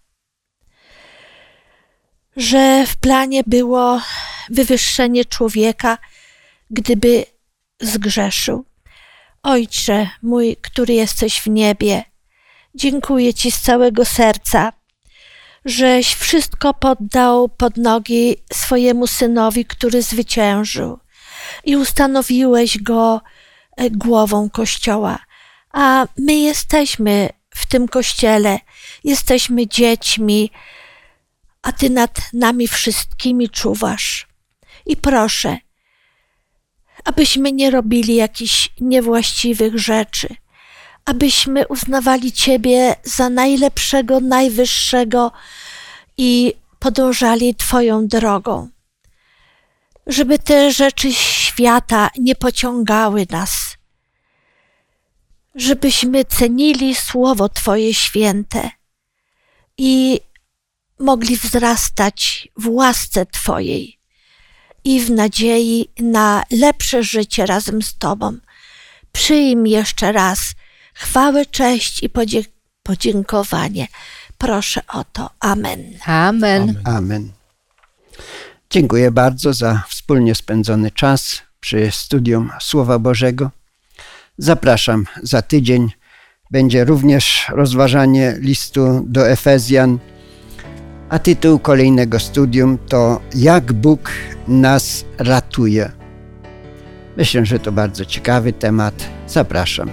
Że 2.36 2.86
w 2.86 2.96
planie 2.96 3.42
było 3.46 4.00
wywyższenie 4.50 5.24
człowieka, 5.24 5.98
gdyby 6.70 7.32
zgrzeszył. 7.83 8.64
Ojcze 9.43 10.09
mój, 10.22 10.57
który 10.57 10.95
jesteś 10.95 11.41
w 11.41 11.47
niebie, 11.47 12.05
dziękuję 12.74 13.35
Ci 13.35 13.51
z 13.51 13.61
całego 13.61 14.05
serca, 14.05 14.72
żeś 15.64 16.14
wszystko 16.14 16.74
poddał 16.74 17.49
pod 17.49 17.76
nogi 17.76 18.37
swojemu 18.53 19.07
synowi, 19.07 19.64
który 19.64 20.03
zwyciężył 20.03 20.99
i 21.64 21.76
ustanowiłeś 21.76 22.78
go 22.78 23.20
e, 23.76 23.91
głową 23.91 24.51
Kościoła. 24.51 25.18
A 25.72 26.07
my 26.18 26.35
jesteśmy 26.35 27.28
w 27.51 27.66
tym 27.66 27.89
Kościele, 27.89 28.59
jesteśmy 29.05 29.68
dziećmi, 29.68 30.51
a 31.62 31.72
Ty 31.72 31.91
nad 31.91 32.20
nami 32.33 32.68
wszystkimi 32.68 33.51
czuwasz. 33.51 34.28
I 34.87 34.97
proszę, 34.97 35.59
abyśmy 37.05 37.53
nie 37.53 37.70
robili 37.70 38.14
jakichś 38.14 38.70
niewłaściwych 38.80 39.78
rzeczy, 39.78 40.28
abyśmy 41.05 41.68
uznawali 41.68 42.32
Ciebie 42.32 42.96
za 43.05 43.30
najlepszego, 43.30 44.20
najwyższego 44.20 45.32
i 46.16 46.55
podążali 46.78 47.55
Twoją 47.55 48.07
drogą. 48.07 48.68
Żeby 50.07 50.38
te 50.38 50.72
rzeczy 50.72 51.12
świata 51.12 52.11
nie 52.18 52.34
pociągały 52.34 53.26
nas, 53.30 53.76
żebyśmy 55.55 56.24
cenili 56.24 56.94
Słowo 56.94 57.48
Twoje 57.48 57.94
święte 57.94 58.70
i 59.78 60.20
mogli 60.98 61.36
wzrastać 61.36 62.48
w 62.57 62.68
łasce 62.68 63.26
Twojej 63.26 64.01
i 64.85 65.01
w 65.01 65.11
nadziei 65.11 65.89
na 66.01 66.43
lepsze 66.51 67.03
życie 67.03 67.47
razem 67.47 67.83
z 67.83 67.99
Tobą. 67.99 68.37
Przyjm 69.12 69.66
jeszcze 69.66 70.12
raz 70.12 70.55
chwałę, 70.95 71.47
cześć 71.47 72.03
i 72.03 72.11
podziękowanie. 72.83 73.89
Proszę 74.39 74.80
o 74.89 75.05
to. 75.05 75.30
Amen. 75.41 75.85
Amen. 76.07 76.62
Amen. 76.62 76.83
Amen. 76.85 77.33
Dziękuję 78.70 79.11
bardzo 79.11 79.53
za 79.53 79.83
wspólnie 79.89 80.35
spędzony 80.35 80.91
czas 80.91 81.43
przy 81.61 81.91
studium 81.91 82.51
Słowa 82.61 82.99
Bożego. 82.99 83.51
Zapraszam 84.39 85.07
za 85.22 85.43
tydzień. 85.43 85.91
Będzie 86.51 86.85
również 86.85 87.47
rozważanie 87.49 88.37
listu 88.39 89.05
do 89.07 89.28
Efezjan, 89.28 89.99
a 91.12 91.18
tytuł 91.18 91.58
kolejnego 91.58 92.18
studium 92.18 92.78
to 92.88 93.20
Jak 93.34 93.72
Bóg 93.72 94.10
nas 94.48 95.04
ratuje. 95.18 95.90
Myślę, 97.16 97.46
że 97.46 97.58
to 97.58 97.72
bardzo 97.72 98.04
ciekawy 98.04 98.52
temat. 98.52 98.94
Zapraszam. 99.26 99.90